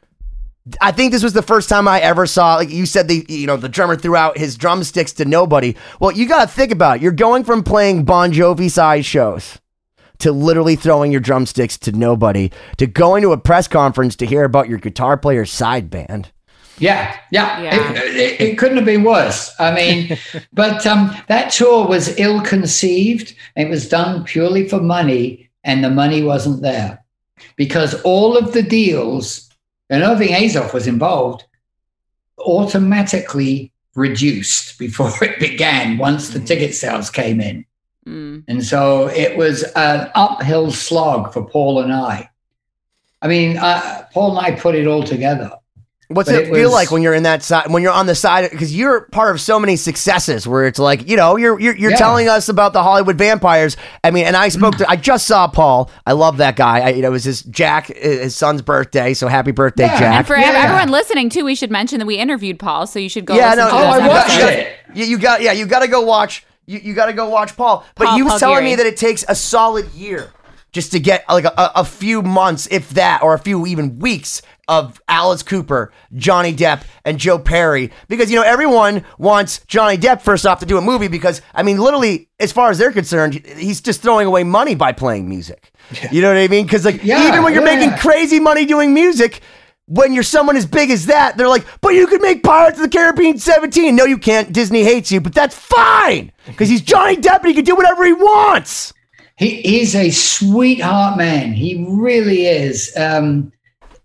[0.82, 3.46] I think this was the first time I ever saw, like you said, the you
[3.46, 5.74] know the drummer threw out his drumsticks to nobody.
[5.98, 7.02] Well, you got to think about it.
[7.02, 9.58] You're going from playing Bon Jovi size shows
[10.18, 14.44] to literally throwing your drumsticks to nobody to going to a press conference to hear
[14.44, 16.32] about your guitar player's side band.
[16.78, 17.62] Yeah, yeah.
[17.62, 17.92] Yeah.
[17.92, 19.54] It, it, it couldn't have been worse.
[19.58, 20.18] I mean,
[20.52, 23.34] but um, that tour was ill conceived.
[23.56, 27.04] It was done purely for money, and the money wasn't there
[27.56, 29.50] because all of the deals,
[29.90, 31.44] and Irving Azoff was involved,
[32.38, 37.64] automatically reduced before it began once the ticket sales came in.
[38.06, 38.44] Mm.
[38.48, 42.30] And so it was an uphill slog for Paul and I.
[43.20, 45.50] I mean, uh, Paul and I put it all together.
[46.10, 47.70] What's it, it feel was- like when you're in that side?
[47.70, 50.46] When you're on the side, because you're part of so many successes.
[50.48, 51.96] Where it's like, you know, you're you're, you're Yeah.
[51.98, 53.76] telling us about the Hollywood vampires.
[54.02, 55.90] I mean, and I spoke to, I just saw Paul.
[56.06, 56.80] I love that guy.
[56.80, 59.12] I, you know, it was his Jack, his son's birthday.
[59.12, 59.98] So happy birthday, Yeah.
[59.98, 60.14] Jack!
[60.16, 60.52] And for Yeah.
[60.64, 63.34] everyone listening too, we should mention that we interviewed Paul, so you should go.
[63.34, 64.72] Yeah, no, to Oh, I you got- watched it.
[64.94, 66.44] You, you got yeah, you got to go watch.
[66.64, 67.84] You, you got to go watch Paul.
[67.96, 70.30] But Paul you was telling me that it takes a solid year
[70.72, 74.42] just to get like a, a, few months, if that, or a few even weeks
[74.66, 77.90] of Alice Cooper, Johnny Depp, and Joe Perry.
[78.08, 81.62] Because you know everyone wants Johnny Depp first off to do a movie because I
[81.62, 85.72] mean, literally, as far as they're concerned, he's just throwing away money by playing music.
[86.12, 86.66] You know what I mean?
[86.66, 87.76] Because like Yeah, even when you're yeah.
[87.76, 89.40] making crazy money doing music.
[89.90, 92.82] When you're someone as big as that, they're like, but you could make Pirates of
[92.82, 93.96] the Caribbean 17.
[93.96, 94.52] No, you can't.
[94.52, 98.04] Disney hates you, but that's fine because he's Johnny Depp and he can do whatever
[98.04, 98.92] he wants.
[99.38, 101.52] He, is a sweetheart man.
[101.52, 102.92] He really is.
[102.96, 103.52] Um,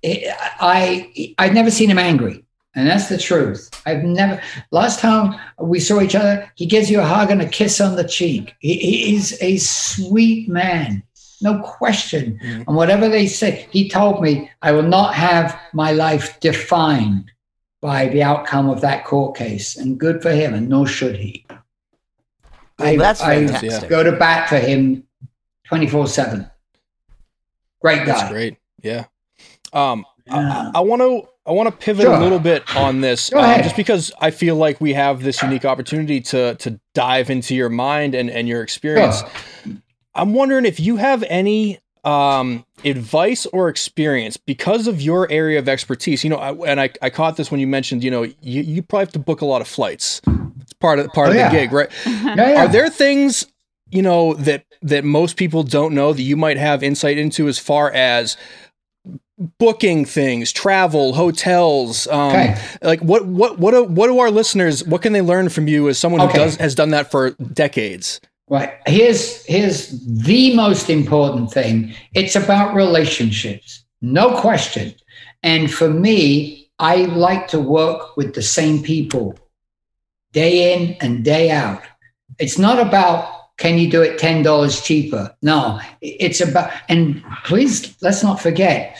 [0.03, 2.43] I I've never seen him angry,
[2.75, 3.69] and that's the truth.
[3.85, 4.41] I've never.
[4.71, 7.95] Last time we saw each other, he gives you a hug and a kiss on
[7.95, 8.53] the cheek.
[8.59, 11.01] He, he is a sweet man,
[11.41, 12.39] no question.
[12.43, 17.31] And whatever they say, he told me, I will not have my life defined
[17.81, 21.45] by the outcome of that court case, and good for him, and nor should he.
[22.77, 23.89] Well, that's I fantastic.
[23.89, 25.03] go to bat for him
[25.65, 26.49] 24 7.
[27.81, 28.05] Great guy.
[28.05, 28.57] That's great.
[28.81, 29.05] Yeah.
[29.73, 30.71] Um, Yeah.
[30.73, 32.13] I want to I want to pivot Sure.
[32.15, 35.65] a little bit on this, um, just because I feel like we have this unique
[35.65, 39.19] opportunity to to dive into your mind and and your experience.
[39.19, 39.73] Sure.
[40.15, 45.67] I'm wondering if you have any um, advice or experience because of your area of
[45.67, 46.23] expertise.
[46.23, 48.83] You know, I, and I, I caught this when you mentioned, you know, you, you
[48.83, 50.21] probably have to book a lot of flights.
[50.61, 51.49] It's part of part Oh, of yeah.
[51.49, 51.89] the gig, right?
[52.05, 52.65] Yeah, yeah.
[52.65, 53.45] Are there things
[53.93, 57.59] you know that that most people don't know that you might have insight into as
[57.59, 58.37] far as
[59.57, 62.07] booking things, travel, hotels?
[62.07, 62.57] Um, Okay.
[62.81, 64.83] Like what what what do, what do our listeners?
[64.83, 68.21] What can they learn from you as someone who does has done that for decades?
[68.49, 68.73] Right.
[68.85, 71.93] Here's here's the most important thing.
[72.13, 73.83] It's about relationships.
[74.01, 74.93] No question.
[75.43, 79.37] And for me, I like to work with the same people
[80.33, 81.81] day in and day out.
[82.39, 83.29] It's not about
[83.63, 85.33] can you do it $10 cheaper?
[85.41, 88.97] No, it's about and please let's not forget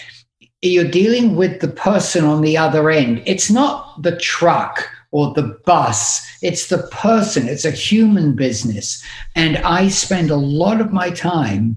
[0.61, 3.21] you're dealing with the person on the other end.
[3.25, 7.49] It's not the truck or the bus, it's the person.
[7.49, 9.03] It's a human business.
[9.35, 11.75] And I spend a lot of my time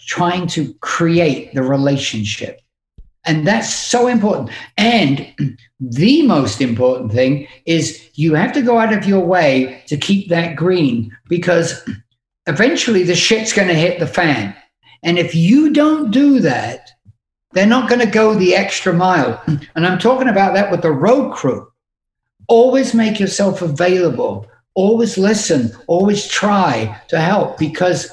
[0.00, 2.60] trying to create the relationship.
[3.24, 4.50] And that's so important.
[4.76, 5.56] And
[5.90, 10.28] the most important thing is you have to go out of your way to keep
[10.28, 11.82] that green because
[12.46, 14.54] eventually the shit's going to hit the fan.
[15.02, 16.90] And if you don't do that,
[17.52, 19.42] they're not going to go the extra mile.
[19.74, 21.70] And I'm talking about that with the road crew.
[22.48, 24.46] Always make yourself available.
[24.74, 25.72] Always listen.
[25.88, 28.10] Always try to help because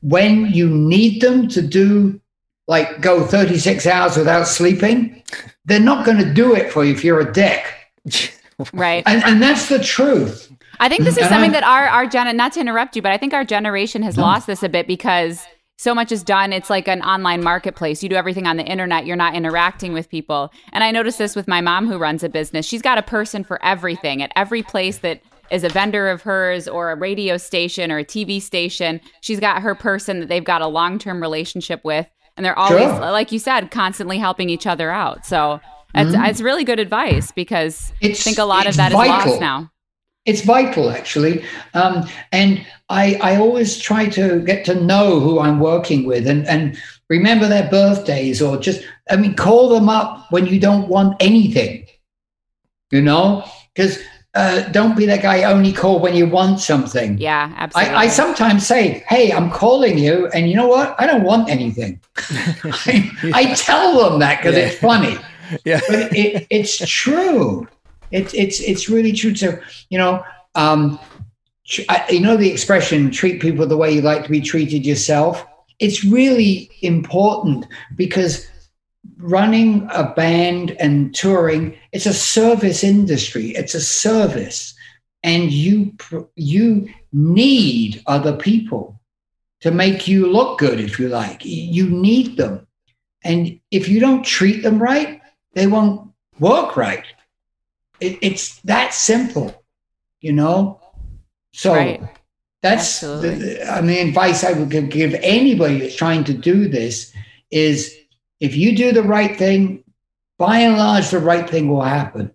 [0.00, 2.20] when you need them to do
[2.66, 5.22] like go 36 hours without sleeping,
[5.66, 7.64] they're not going to do it for you if you're a dick.
[8.72, 9.02] Right.
[9.04, 10.48] And, and that's the truth.
[10.78, 13.02] I think this is And something I- that our our gen not to interrupt you,
[13.02, 15.44] but I think our generation has lost this a bit because
[15.76, 16.52] so much is done.
[16.52, 18.00] It's like an online marketplace.
[18.00, 19.06] You do everything on the internet.
[19.06, 20.52] You're not interacting with people.
[20.72, 22.64] And I noticed this with my mom who runs a business.
[22.64, 26.68] She's got a person for everything at every place that is a vendor of hers
[26.68, 29.00] or a radio station or a TV station.
[29.20, 32.06] She's got her person that they've got a long term relationship with.
[32.36, 32.98] And they're always, Sure.
[33.12, 35.24] like you said, constantly helping each other out.
[35.24, 35.60] So
[35.94, 39.30] it's, it's really good advice because I think a lot of it's that is vital.
[39.30, 39.70] lost now.
[40.24, 41.44] It's vital, actually.
[41.74, 46.46] Um, and I, I always try to get to know who I'm working with and,
[46.48, 46.76] and
[47.08, 51.86] remember their birthdays or just, I mean, call them up when you don't want anything,
[52.90, 53.44] you know?
[53.74, 53.98] Because
[54.34, 57.16] uh, don't be that guy only call when you want something.
[57.18, 57.94] Yeah, absolutely.
[57.94, 60.94] I, I sometimes say, "Hey, I'm calling you," and you know what?
[60.98, 62.00] I don't want anything.
[62.64, 64.64] I, I tell them that because Yeah.
[64.66, 65.16] it's funny,
[65.64, 65.80] Yeah.
[65.88, 67.68] but it, it's true.
[68.10, 69.34] It's it's it's really true.
[69.34, 69.58] So
[69.88, 70.24] you know,
[70.54, 70.98] um,
[71.66, 74.84] tr- I- you know the expression "treat people the way you like to be treated
[74.84, 75.44] yourself."
[75.80, 77.66] It's really important
[77.96, 78.46] because
[79.18, 84.74] running a band and touring it's a service industry it's a service.
[85.22, 85.94] And you
[86.36, 89.00] you need other people
[89.60, 91.42] to make you look good if you like.
[91.44, 92.66] You need them.
[93.22, 95.20] And if you don't treat them right
[95.54, 97.04] they won't work right.
[98.00, 99.64] It, it's that simple
[100.20, 100.80] you know?
[101.52, 102.00] So Right.
[102.62, 103.64] that's the.
[103.70, 107.12] I mean advice I would give- give anybody that's trying to do this
[107.50, 107.94] is
[108.44, 109.82] if you do the right thing
[110.38, 112.30] by and large the right thing will happen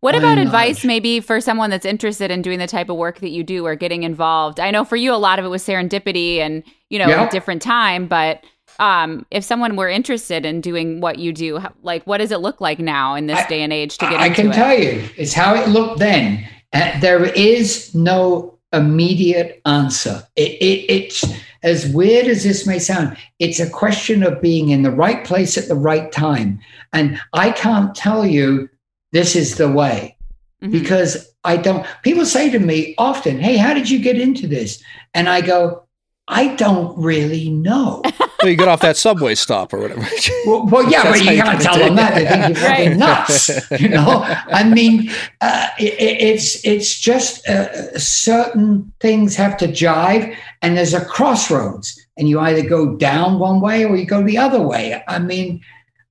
[0.00, 0.86] What by about advice large.
[0.86, 3.74] maybe for someone that's interested in doing the type of work that you do or
[3.76, 4.60] getting involved?
[4.60, 7.62] I know for you a lot of it was serendipity and, you know, a different
[7.62, 8.44] time, but
[8.78, 12.60] um, if someone were interested in doing what you do, like what does it look
[12.60, 14.22] like now in this I- day and age to get involved?
[14.22, 14.54] I into can it?
[14.54, 16.46] tell you, it's how it looked then.
[16.72, 20.22] Uh, there is no immediate answer.
[20.36, 21.24] It, it, it's
[21.66, 23.16] as weird as this may sound.
[23.40, 26.60] It's a question of being in the right place at the right time,
[26.92, 28.70] and I can't tell you
[29.12, 30.16] this is the way
[30.62, 30.70] Mhm.
[30.70, 31.84] because I don't.
[32.02, 34.80] People say to me often, "Hey, how did you get into this?"
[35.12, 35.82] And I go,
[36.28, 38.02] "I don't really know."
[38.42, 40.02] So you get off that subway stop or whatever.
[40.46, 42.14] Well, well yeah, That's but you you can't tell them that.
[42.14, 42.96] They think you're fucking Right.
[42.98, 43.80] nuts.
[43.80, 44.22] You know,
[44.52, 45.10] I mean,
[45.40, 51.02] uh, it, it- it's it's just uh, certain things have to jive, and there's a
[51.04, 55.02] crossroads, and you either go down one way or you go the other way.
[55.08, 55.62] I mean,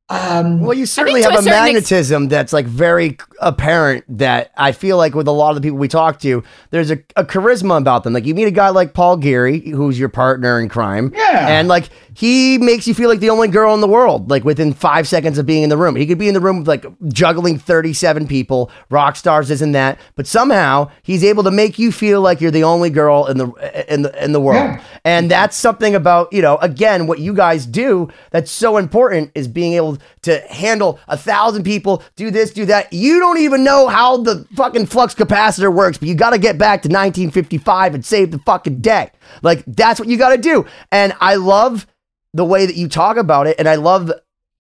[0.10, 4.04] um, Well, you certainly have a a, certain ex- magnetism that's like very apparent.
[4.18, 7.00] That I feel like with a lot of the people we talk to, there's a,
[7.16, 8.14] a charisma about them.
[8.14, 11.48] Like you meet a guy like Paul Geary, who's your partner in crime, Yeah.
[11.50, 14.30] and like he makes you feel like the only girl in the world.
[14.30, 16.60] Like within five seconds of being in the room, he could be in the room
[16.60, 20.00] with like juggling 37 people, rock stars, isn't that?
[20.16, 23.86] But somehow he's able to make you feel like you're the only girl in the
[23.94, 24.56] in the in the world.
[24.56, 24.84] Yeah.
[25.04, 29.48] And that's something about, you know, again, what you guys do that's so important is
[29.48, 32.92] being able to handle a thousand people, do this, do that.
[32.94, 36.58] You don't even know how the fucking flux capacitor works, but you got to get
[36.58, 39.12] back to 1955 and save the fucking day.
[39.42, 40.66] Like, that's what you got to do.
[40.92, 41.86] And I love
[42.36, 43.56] the way that you talk about it.
[43.58, 44.12] And I love.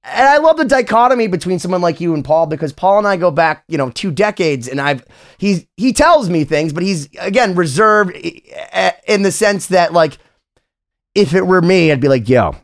[0.07, 3.17] And I love the dichotomy between someone like you and Paul because Paul and I
[3.17, 5.03] go back, you know, two decades, and I've
[5.39, 8.15] he's he tells me things, but he's again reserved
[9.07, 10.19] in the sense that like
[11.15, 12.55] if it were me, I'd be like, yo,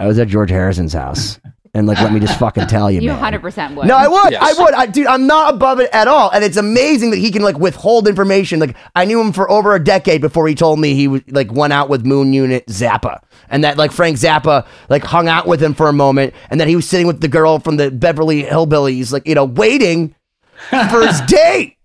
[0.00, 1.38] I was at George Harrison's house.
[1.74, 3.32] And like, let me just fucking tell you, You man.
[3.32, 3.86] 100% would.
[3.86, 4.32] No, I would.
[4.32, 4.42] Yes.
[4.58, 4.74] I would.
[4.74, 6.30] I, dude, I'm not above it at all.
[6.30, 8.60] And it's amazing that he can like withhold information.
[8.60, 11.50] Like, I knew him for over a decade before he told me he was like
[11.50, 15.62] went out with Moon Unit Zappa, and that like Frank Zappa like hung out with
[15.62, 18.42] him for a moment, and that he was sitting with the girl from the Beverly
[18.42, 20.14] Hillbillies, like you know, waiting
[20.68, 21.78] for his date.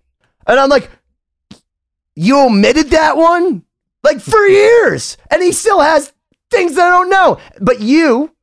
[0.46, 0.90] And I'm like,
[2.16, 3.64] you omitted that one
[4.04, 6.12] like for years, and he still has
[6.52, 7.38] things that I don't know.
[7.62, 8.34] But you,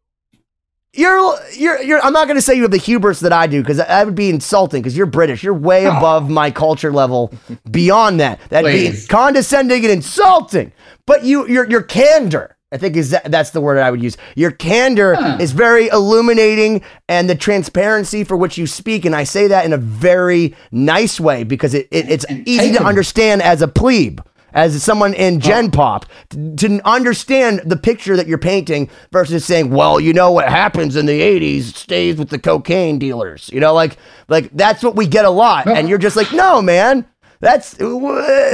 [0.95, 2.01] you're you're you're.
[2.03, 4.15] I'm not going to say you have the hubris that I do because that would
[4.15, 4.83] be insulting.
[4.83, 5.97] Because you're British, you're way Oh.
[5.97, 7.33] above my culture level.
[7.71, 10.73] Beyond that, that'd be condescending and insulting.
[11.07, 12.51] But you, your your candor.
[12.73, 14.17] I think is that, that's the word I would use.
[14.35, 15.37] Your candor Huh.
[15.41, 19.73] is very illuminating, and the transparency for which you speak, and I say that in
[19.73, 24.19] a very nice way because it, it it's And easy to understand as a plebe,
[24.55, 29.71] as someone in Gen Pop, to, to understand the picture that you're painting versus saying,
[29.71, 33.75] "Well, you know what happens in the '80s stays with the cocaine dealers." You know,
[33.75, 33.99] like
[34.29, 37.07] like that's what we get a lot, and you're just like, "No, man."
[37.41, 37.87] That's uh,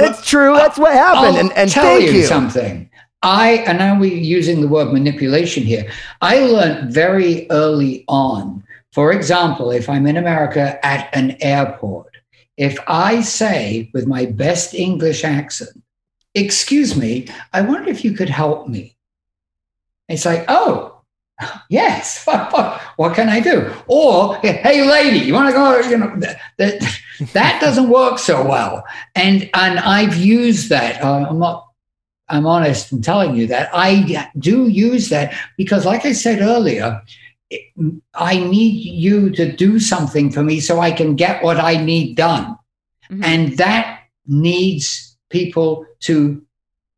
[0.01, 0.53] it's true.
[0.53, 1.37] That's what happened.
[1.37, 2.25] I'll and and tell thank you, you.
[2.25, 2.89] something.
[3.23, 5.89] I, and now we're using the word manipulation here.
[6.21, 12.17] I learned very early on, for example, if I'm in America at an airport,
[12.57, 15.80] if I say with my best English accent,
[16.33, 18.95] Excuse me, I wonder if you could help me.
[20.07, 21.01] It's like, Oh,
[21.69, 22.25] yes,
[22.95, 23.73] what can I do?
[23.87, 25.79] Or, hey, lady, you want to go?
[25.79, 26.19] You know,
[26.57, 26.81] that,
[27.33, 28.85] that doesn't work so well.
[29.15, 31.03] And, and I've used that.
[31.03, 31.67] Uh, I'm not
[32.31, 37.01] I'm honest in telling you that I do use that because, like I said earlier,
[38.13, 42.15] I need you to do something for me so I can get what I need
[42.15, 42.57] done.
[43.11, 43.23] Mm-hmm.
[43.23, 46.41] And that needs people to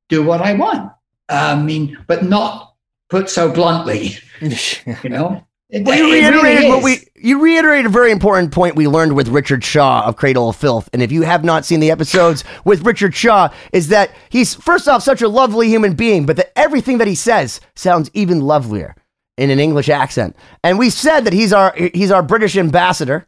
[0.10, 0.92] do what I want.
[1.30, 2.76] Um, I mean, but not
[3.10, 5.46] put so bluntly, you know?
[5.82, 9.30] Well, you reiterated really what we you reiterated a very important point we learned with
[9.30, 10.88] Richard Shaw of Cradle of Filth.
[10.94, 14.88] And if you have not seen the episodes with Richard Shaw, is that he's first
[14.88, 18.96] off such a lovely human being, but that everything that he says sounds even lovelier
[19.38, 20.36] in an English accent.
[20.64, 23.28] And we said that he's our he's our British ambassador.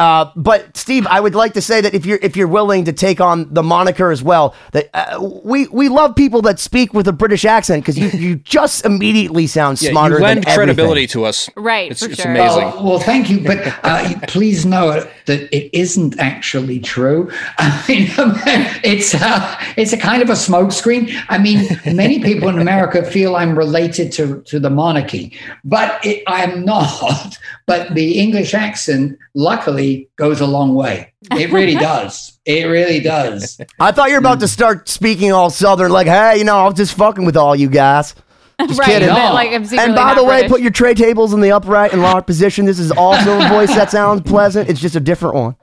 [0.00, 2.92] Uh, but Steve, I would like to say that if you're if you're willing to
[2.92, 7.06] take on the moniker as well, that uh, we we love people that speak with
[7.06, 10.14] a British accent because you, you just immediately sound smarter.
[10.14, 11.90] Yeah, you lend than credibility to us, right?
[11.90, 12.30] It's, for it's sure.
[12.30, 12.62] amazing.
[12.62, 17.30] Well, well, thank you, but uh, please know that it isn't actually true.
[17.58, 18.08] I mean,
[18.82, 21.14] it's a, it's a kind of a smokescreen.
[21.28, 26.22] I mean, many people in America feel I'm related to to the monarchy, but it,
[26.26, 27.36] I'm not.
[27.66, 31.12] But the English accent, luckily, goes a long way.
[31.32, 32.38] It really does.
[32.44, 33.60] It really does.
[33.78, 36.64] I thought you were about to start speaking all southern, like, hey, you know, I
[36.64, 38.14] was just fucking with all you guys.
[38.68, 39.08] Just right, kidding.
[39.08, 39.32] No.
[39.32, 40.50] like, I'm And by the way, British.
[40.50, 42.66] put your tray tables in the upright and locked position.
[42.66, 44.68] This is also a voice that sounds pleasant.
[44.68, 45.56] It's just a different one.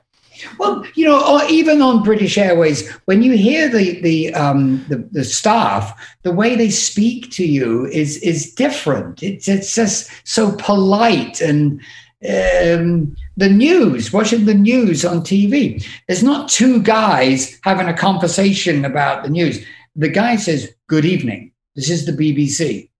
[0.58, 5.08] Well, you know, or even on British Airways, when you hear the the um, the,
[5.12, 9.22] the staff, the way they speak to you is is different.
[9.22, 11.80] It's it's just so polite and.
[12.28, 18.84] Um, the news, watching the news on TV, there's not two guys having a conversation
[18.84, 19.64] about the news.
[19.94, 21.52] The guy says, "Good evening.
[21.76, 22.90] This is the BBC,"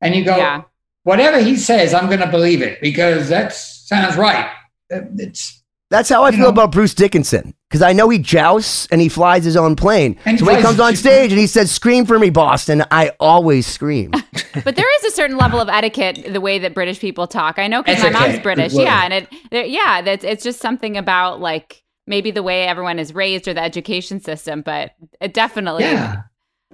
[0.00, 0.62] and you go, Yeah.
[1.02, 4.46] "Whatever he says, I'm going to believe it because that sounds right."
[4.92, 6.50] Uh, It's That's how I You feel know.
[6.50, 10.18] about Bruce Dickinson because I know he jousts and he flies his own plane.
[10.26, 12.84] And he so when he comes on stage and he says, "Scream for me, Boston,"
[12.90, 14.12] I always scream.
[14.64, 17.58] But there is a certain level of etiquette the way that British people talk.
[17.58, 18.72] I know because my Etiquette, mom's British.
[18.74, 18.82] word.
[18.82, 22.98] Yeah, and it there, yeah, that's it's just something about like maybe the way everyone
[22.98, 26.22] is raised or the education system, but it definitely yeah.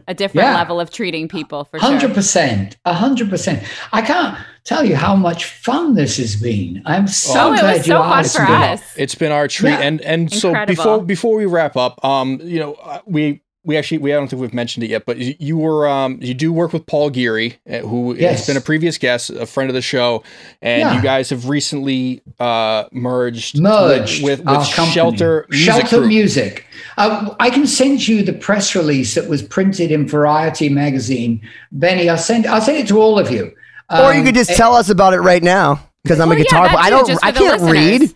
[0.09, 0.57] A different Yeah.
[0.57, 2.11] level of treating people for Hundred sure.
[2.15, 3.63] percent, a hundred percent.
[3.93, 6.83] I can't tell you how much fun this has been.
[6.85, 8.53] I'm so Oh, it glad was you so asked for me.
[8.55, 8.83] us.
[8.97, 9.81] It's been our treat, Yeah.
[9.81, 13.99] and and so before before we wrap up, um, you know, uh, we we actually
[13.99, 16.53] we I don't think we've mentioned it yet, but you, you were um you do
[16.53, 18.39] work with Paul Geary, uh, who Yes.
[18.39, 20.23] has been a previous guest, a friend of the show,
[20.63, 20.95] and Yeah.
[20.97, 24.67] you guys have recently uh merged Merged with with, our with.
[24.69, 26.09] Shelter Music Shelter Group.
[26.09, 26.67] Music.
[26.97, 31.41] Uh, I can send you the press release that was printed in Variety magazine.
[31.73, 32.47] Benny, I'll send.
[32.47, 33.53] I'll send it to all of you.
[33.91, 36.43] or you Um, could just tell us about it right now because I'm Well, a
[36.43, 36.85] guitar that player.
[36.85, 37.25] I don't.
[37.25, 38.15] I can't read.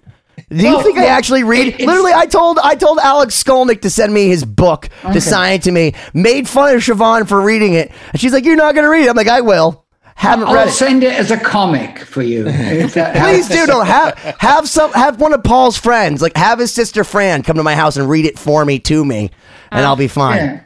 [0.50, 1.68] Do you Well, think I actually read?
[1.68, 5.12] it- Literally, I told I told Alex Skolnick to send me his book Okay.
[5.14, 5.94] to sign it to me.
[6.14, 9.04] Made fun of Siobhan for reading it, and she's like, "You're not going to read
[9.06, 9.84] it." I'm like, "I will."
[10.14, 10.72] Haven't I'll read it.
[10.72, 12.42] send it as a comic for you.
[12.44, 13.66] Please do.
[13.66, 17.56] No, have have some have one of Paul's friends, like have his sister Fran, come
[17.56, 19.30] to my house and read it for me to me,
[19.70, 20.36] and I'll be uh, fine.
[20.38, 20.60] Yeah.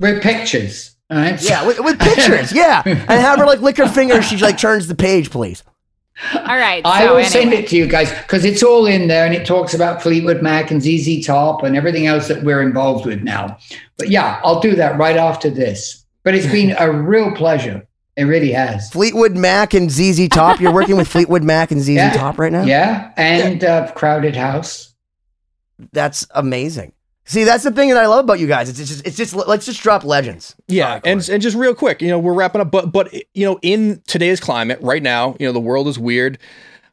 [0.00, 0.96] With pictures.
[1.10, 1.40] All right.
[1.42, 2.52] Yeah, with, with pictures.
[2.52, 4.20] Yeah, and have her like lick her finger.
[4.20, 5.62] She like turns the page, please.
[6.34, 6.82] All right.
[6.84, 7.28] I so will anyway.
[7.28, 10.42] send it to you guys because it's all in there and it talks about Fleetwood
[10.42, 13.58] Mac and ZZ Top and everything else that we're involved with now.
[13.96, 16.04] But yeah, I'll do that right after this.
[16.24, 17.86] But it's been a real pleasure.
[18.16, 18.90] It really has.
[18.90, 20.60] Fleetwood Mac and ZZ Top.
[20.60, 22.12] You're working with Fleetwood Mac and ZZ Yeah.
[22.12, 22.64] Top right now.
[22.64, 23.12] Yeah.
[23.16, 24.92] And uh, Crowded House.
[25.92, 26.92] That's amazing.
[27.28, 28.70] See, that's the thing that I love about you guys.
[28.70, 30.56] It's just, it's just let's just drop legends.
[30.66, 33.44] Yeah, Sorry, and and just real quick, you know, we're wrapping up, but but you
[33.44, 36.38] know, in today's climate, right now, you know, the world is weird.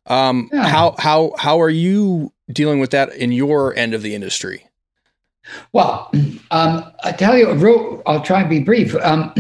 [0.08, 0.68] Um, Yeah.
[0.68, 4.68] how how how are you dealing with that in your end of the industry?
[5.74, 6.10] Well,
[6.52, 8.96] um, I tell you, real, I'll try and be brief.
[8.96, 9.32] Um,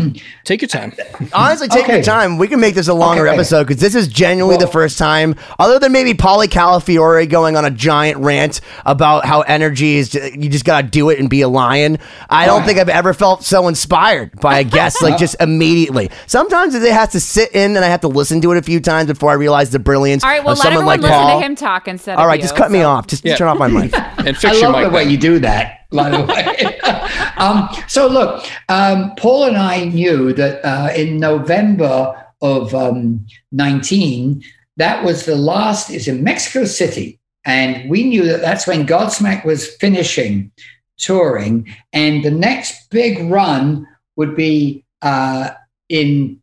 [0.44, 0.94] Take your time.
[1.34, 2.38] Honestly, take your time.
[2.38, 3.36] We can make this a longer Okay.
[3.36, 7.66] episode because this is genuinely the first time, other than maybe Polly Calafiore going on
[7.66, 11.42] a giant rant about how energy is, you just got to do it and be
[11.42, 11.98] a lion.
[12.30, 12.68] I don't Right.
[12.68, 16.12] think I've ever felt so inspired by a guest, like just immediately.
[16.28, 18.80] Sometimes it has to sit in and I have to listen to it a few
[18.80, 20.44] times before I realize the brilliance All right.
[20.44, 21.40] Well, of let someone everyone like listen Paul.
[21.40, 22.18] to him talk instead.
[22.18, 23.08] All right, of you, just cut me off.
[23.08, 23.36] Just Yeah.
[23.36, 23.92] turn off my mic.
[23.96, 24.84] And I fix your love mic.
[24.92, 25.12] the way back.
[25.12, 26.80] you do that, by the way.
[27.38, 34.44] um, so look, um, Paul and I knew that uh, in November of um, 19,
[34.78, 37.20] that was the last, is in Mexico City.
[37.46, 40.52] And we knew that that's when Godsmack was finishing
[40.98, 41.68] touring.
[41.94, 45.52] And the next big run would be uh,
[45.90, 46.42] in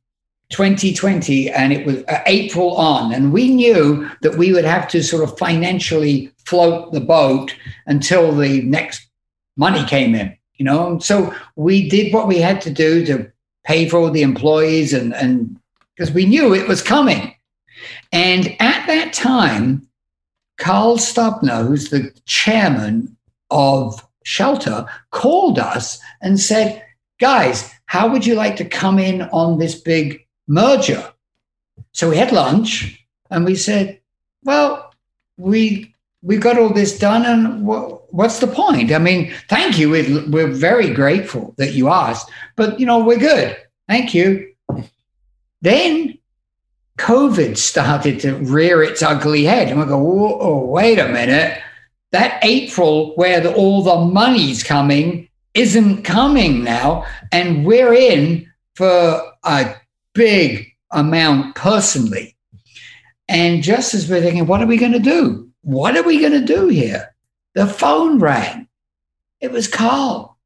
[0.51, 3.13] 2020 and it was uh, April on.
[3.13, 8.33] And we knew that we would have to sort of financially float the boat until
[8.33, 9.09] the next
[9.57, 10.99] money came in, you know?
[10.99, 13.31] So we did what we had to do to
[13.65, 15.59] pay for all the employees and, and
[15.95, 17.35] because we knew it was coming.
[18.13, 19.89] And at that time,
[20.59, 23.17] Carl Stubner, who's the chairman
[23.51, 26.85] of Shelter, called us and said,
[27.21, 31.13] Guys, how would you like to come in on this big merger?
[31.93, 34.01] So we had lunch and we said,
[34.45, 34.93] Well,
[35.37, 35.92] we
[36.23, 38.93] we got all this done, and what's the point?
[38.93, 39.91] I mean, thank you.
[39.91, 43.57] We're, we're very grateful that you asked, but you know, we're good.
[43.89, 44.53] Thank you.
[45.61, 46.19] Then
[46.99, 49.69] COVID started to rear its ugly head.
[49.69, 51.61] And we go, oh, wait a minute.
[52.13, 57.07] That April where the, all the money's coming isn't coming now.
[57.33, 59.75] And we're in for a
[60.15, 62.37] big amount personally.
[63.29, 65.51] And just as we're thinking, what are we going to do?
[65.63, 67.15] What are we going to do here?
[67.55, 68.69] The phone rang.
[69.41, 70.39] It was Carl.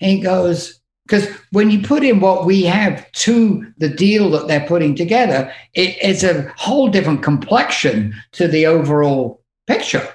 [0.00, 4.48] And he goes, because when you put in what we have to the deal that
[4.48, 10.06] they're putting together, it, it's a whole different complexion to the overall picture.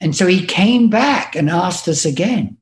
[0.00, 2.56] And so he came back and asked us again.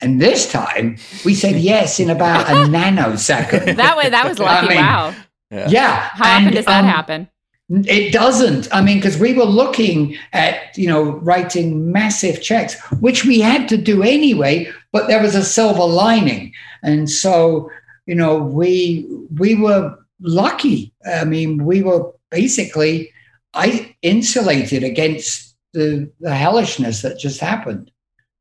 [0.00, 3.76] And this time we said yes in about a nanosecond.
[3.76, 4.66] That way, that was lucky.
[4.66, 5.14] I mean, wow.
[5.50, 5.68] Yeah.
[5.68, 5.96] yeah.
[6.12, 7.28] How and, often does that um, happen?
[7.70, 8.68] It doesn't.
[8.74, 13.68] I mean, because we were looking at, you know, writing massive checks, which we had
[13.70, 16.52] to do anyway, but there was a silver lining.
[16.82, 17.70] And so,
[18.06, 19.08] you know, we
[19.38, 20.92] we were lucky.
[21.10, 23.10] I mean, we were basically
[23.54, 27.90] I insulated against the, the hellishness that just happened.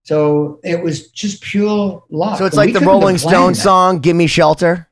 [0.03, 2.39] So it was just pure luck.
[2.39, 4.89] So it's like the Rolling Stone song, Gimme Shelter?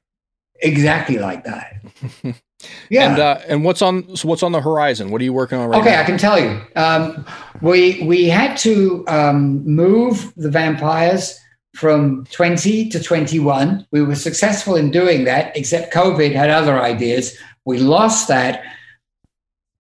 [0.62, 1.82] Exactly like that.
[2.90, 3.10] Yeah.
[3.10, 5.12] And uh, and what's on so what's on the horizon?
[5.12, 5.82] What are you working on right now?
[5.82, 6.02] okay, now?
[6.02, 6.62] I can tell you.
[6.76, 7.26] Um,
[7.62, 11.40] we we had to um, move the vampires
[11.76, 13.88] from 20 to 21.
[13.92, 17.38] We were successful in doing that, except COVID had other ideas.
[17.66, 18.64] We lost that.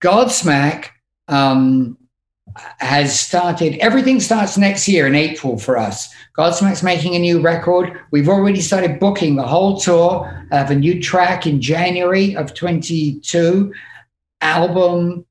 [0.01, 0.87] Godsmack
[1.27, 1.97] um,
[2.79, 6.13] has started, everything starts next year in April for us.
[6.37, 7.99] Godsmack's making a new record.
[8.11, 10.47] We've already started booking the whole tour.
[10.51, 13.73] I have a new track in January of 22,
[14.39, 15.25] album.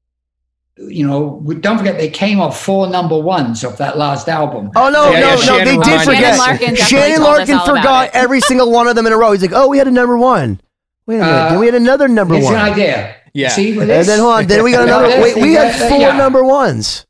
[0.76, 4.70] You know, don't forget they came off four number ones of that last album.
[4.76, 6.38] Oh no, yeah, no, yeah, no, they did Shannon forget.
[6.38, 9.32] Larkin Shannon Larkin forgot every single one of them in a row.
[9.32, 10.59] He's like, "Oh, we had a number one.
[11.05, 13.16] Wait a minute, uh, we had another number it's one." It's an idea.
[13.34, 13.51] Yeah.
[13.51, 15.20] See, and then hold on, then we got another.
[15.20, 16.16] wait, we had four yeah.
[16.16, 17.07] number ones.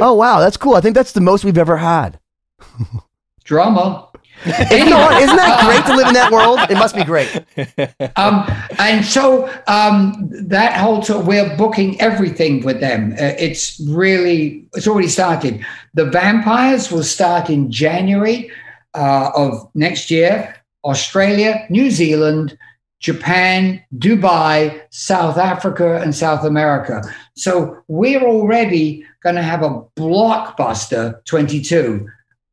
[0.00, 0.74] Oh wow, that's cool.
[0.74, 2.20] I think that's the most we've ever had.
[3.48, 4.06] Drama.
[4.44, 6.60] isn't, isn't that great to live in that world?
[6.70, 7.28] It must be great.
[8.16, 8.44] Um,
[8.78, 13.12] and so um, that whole we're booking everything with them.
[13.12, 15.64] Uh, it's really, it's already started.
[15.94, 18.50] The Vampires will start in January
[18.94, 20.54] uh, of next year.
[20.84, 22.58] Australia, New Zealand,
[23.00, 27.02] Japan, Dubai, South Africa, and South America.
[27.36, 32.08] So we're already going to have a blockbuster 22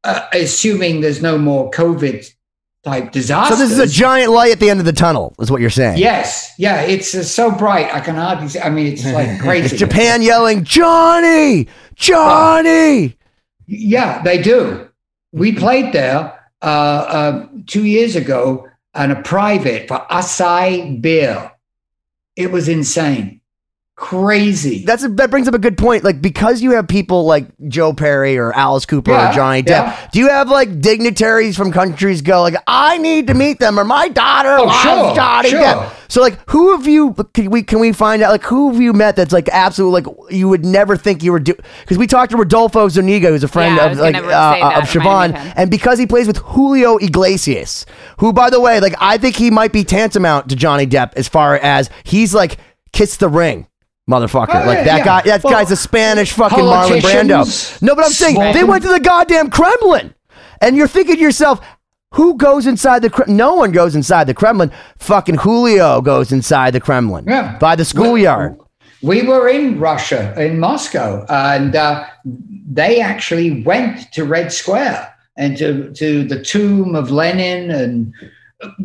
[0.06, 2.32] uh, assuming there's no more COVID
[2.84, 3.56] type disaster.
[3.56, 5.70] So this is a giant light at the end of the tunnel, is what you're
[5.70, 5.98] saying?
[5.98, 8.48] Yes, yeah, it's uh, so bright I can hardly.
[8.48, 9.76] See, I mean, it's like crazy.
[9.76, 13.18] Japan yelling, Johnny, Johnny.
[13.66, 14.88] yeah, they do.
[15.32, 21.52] We played there uh, uh, two years ago on a private for Asahi beer.
[22.36, 23.42] It was insane
[23.96, 24.84] crazy.
[24.84, 26.04] That's a, that brings up a good point.
[26.04, 29.70] Like because you have people like Joe Perry or Alice Cooper yeah, or Johnny Depp,
[29.70, 30.10] yeah.
[30.12, 33.86] do you have like dignitaries from countries go like I need to meet them or
[33.86, 35.62] my daughter oh, sure, Johnny sure.
[35.62, 35.94] Depp.
[36.10, 38.94] So like who have you can we can we find out like who have you
[38.94, 42.32] met that's like absolute like you would never think you were do because we talked
[42.32, 46.06] to Rodolfo Zuniga who's a friend yeah, of like uh, of Siobhán and because he
[46.06, 47.86] plays with Julio Iglesias
[48.20, 51.28] who by the way like I think he might be tantamount to Johnny Depp as
[51.28, 52.58] far as he's like
[52.92, 53.68] kiss the ring
[54.10, 54.64] motherfucker.
[54.64, 55.06] Oh, like that yeah.
[55.06, 55.22] guy.
[55.22, 57.82] That well, guy's a Spanish fucking Marlon Brando.
[57.82, 60.14] No, but I'm saying they went to the goddamn Kremlin,
[60.62, 61.66] and you're thinking to yourself.
[62.12, 63.36] Who goes inside the Kremlin?
[63.36, 64.72] No one goes inside the Kremlin.
[65.00, 67.58] Fucking Julio goes inside the Kremlin yeah.
[67.58, 68.58] by the schoolyard.
[69.02, 75.14] We, we were in Russia, in Moscow, and uh, they actually went to Red Square
[75.36, 78.14] and to to the tomb of Lenin, and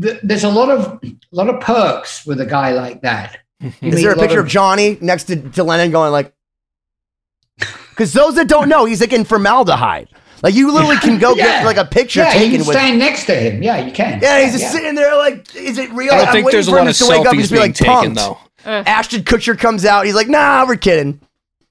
[0.02, 3.38] th- there's a lot of a lot of perks with a guy like that.
[3.60, 6.32] You Is there a lot picture of, Johnny next to, to Lenin going like?
[7.90, 10.08] Because those that don't know, he's like in formaldehyde.
[10.42, 11.44] Like you literally can go Yeah.
[11.44, 12.76] get like a picture Yeah, you taken can with.
[12.76, 13.62] stand next to him.
[13.62, 14.20] Yeah, you can.
[14.22, 16.12] Yeah, he's just sitting there like, is it real?
[16.12, 17.36] I don't I'm think waiting there's a for him lot of to wake up and
[17.36, 18.38] selfies just be being like taken punked.
[18.64, 18.70] though.
[18.70, 20.06] Ashton Kutcher comes out.
[20.06, 21.20] He's like, nah, we're kidding.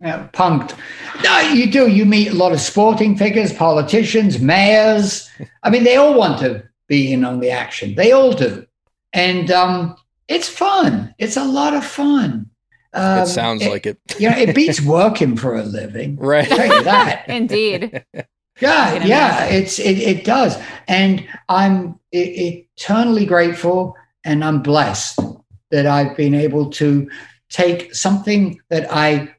[0.01, 0.77] Yeah, punked.
[1.23, 1.87] No, you do.
[1.89, 5.29] You meet a lot of sporting figures, politicians, mayors.
[5.63, 7.95] I mean, they all want to be in on the action.
[7.95, 8.65] They all do,
[9.13, 9.95] and um,
[10.29, 11.13] it's fun.
[11.17, 12.49] It's a lot of fun.
[12.93, 13.99] Um, it sounds like it.
[14.19, 16.15] you know, it beats working for a living.
[16.15, 16.47] Right.
[16.47, 17.27] Tell you that.
[17.27, 18.05] Indeed.
[18.61, 25.21] Yeah, yeah, it's it, it does, and I'm eternally grateful, and I'm blessed
[25.71, 27.09] that I've been able to
[27.47, 29.33] take something that I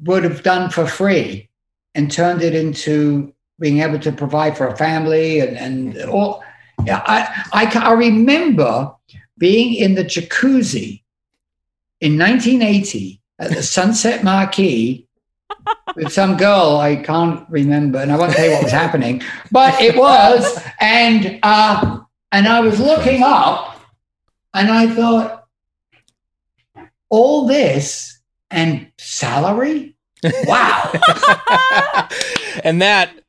[0.00, 1.48] would have done for free
[1.94, 6.44] and turned it into being able to provide for a family and and all.
[6.84, 8.94] Yeah, I I, I remember
[9.40, 11.02] being in the jacuzzi
[12.00, 15.08] in 1980 at the Sunset Marquis
[15.96, 19.80] with some girl I can't remember, and I won't tell you what was happening, but
[19.80, 23.80] it was, and uh, and I was looking up,
[24.54, 25.46] and I thought,
[27.08, 28.20] all this
[28.50, 29.96] and salary,
[30.44, 30.92] wow,
[32.62, 33.19] and that, my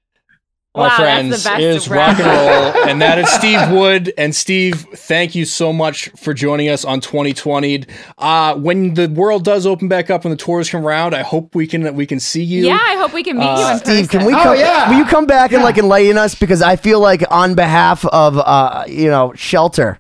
[0.74, 2.84] Wow, that's friends, is rock and roll.
[2.88, 4.13] and that is Steve Wood.
[4.17, 7.86] And Steve, thank you so much for joining us on 2020.
[8.17, 11.55] Uh, when the world does open back up and the tours come around, I hope
[11.55, 12.65] we can we can see you.
[12.67, 14.19] Yeah, I hope we can meet you Uh, in Steve, person.
[14.19, 14.57] can we Oh, come?
[14.57, 14.89] yeah.
[14.89, 16.36] Will you come back and like enlighten us?
[16.36, 19.99] Because I feel like on behalf of uh, you know, shelter.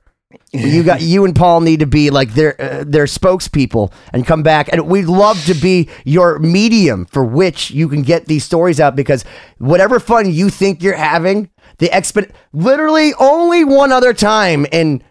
[0.51, 4.43] You got you and Paul need to be like their uh, their spokespeople and come
[4.43, 4.69] back.
[4.71, 8.95] And we'd love to be your medium for which you can get these stories out
[8.95, 9.23] because
[9.57, 15.01] whatever fun you think you're having the expo literally only one other time in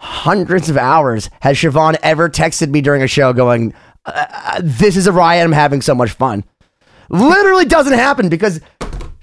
[0.00, 3.72] hundreds of hours has Siobhán ever texted me during a show going
[4.06, 6.44] uh, uh, this is a riot I'm having so much fun.
[7.08, 8.60] Literally doesn't happen because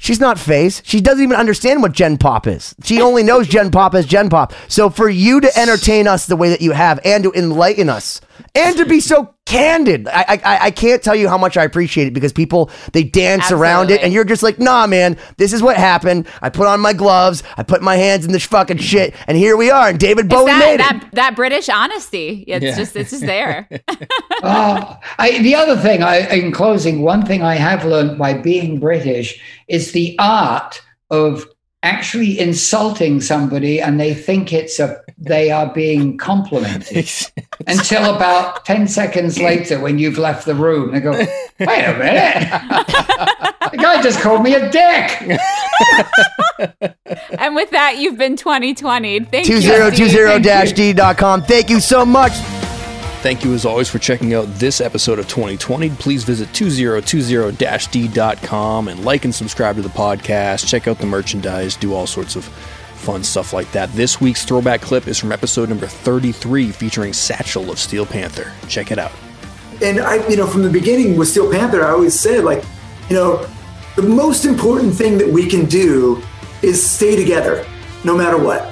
[0.03, 0.81] she's not phase.
[0.85, 2.75] She doesn't even understand what Gen Pop is.
[2.83, 4.53] She only knows Gen Pop as Gen Pop.
[4.67, 8.21] So for you to entertain us the way that you have and to enlighten us
[8.53, 12.07] and to be so candid, I I, I can't tell you how much I appreciate
[12.07, 15.61] it because people they dance around it and you're just like, nah, man, this is
[15.61, 16.27] what happened.
[16.41, 19.55] I put on my gloves, I put my hands in this fucking shit, and here
[19.57, 19.89] we are.
[19.89, 20.77] And David Bowie that, made it.
[20.79, 22.43] that that British honesty.
[22.47, 22.75] It's Yeah.
[22.75, 23.67] just it's just there.
[24.41, 28.79] Uh, I, the other thing, I, in closing, one thing I have learned by being
[28.79, 31.45] British is the art of
[31.84, 37.09] actually insulting somebody and they think it's a they are being complimented
[37.67, 41.29] until about 10 seconds later when you've left the room they go wait
[41.59, 42.39] a minute
[43.71, 45.39] the guy just called me a dick
[47.39, 49.21] and with that, you've been 2020.
[49.21, 49.61] Thank you.
[49.61, 49.71] Steve.
[49.71, 51.43] 2020-d.com.
[51.43, 52.31] Thank you so much.
[53.24, 55.91] Thank you as always for checking out this episode of 2020.
[55.91, 60.67] Please visit 2020-d.com and like and subscribe to the podcast.
[60.67, 63.89] Check out the merchandise, do all sorts of fun stuff like that.
[63.93, 68.51] This week's throwback clip is from episode number 33 featuring Satchel of Steel Panther.
[68.67, 69.13] Check it out.
[69.82, 72.61] and I, you know, from the beginning with Steel Panther, I always said, like,
[73.09, 73.47] you know,
[73.95, 76.21] the most important thing that we can do
[76.61, 77.65] is stay together,
[78.03, 78.69] no matter what.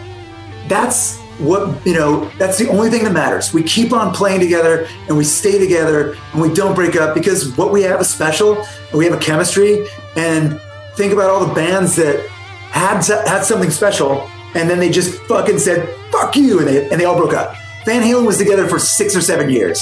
[0.67, 3.53] That's what, you know, that's the only thing that matters.
[3.53, 7.55] We keep on playing together and we stay together and we don't break up because
[7.57, 9.87] what we have is special and we have a chemistry.
[10.15, 10.59] And
[10.95, 12.27] think about all the bands that
[12.69, 16.99] had had something special and then they just fucking said, fuck you, and they, and
[16.99, 17.55] they all broke up.
[17.85, 19.81] Van Halen was together for six or seven years.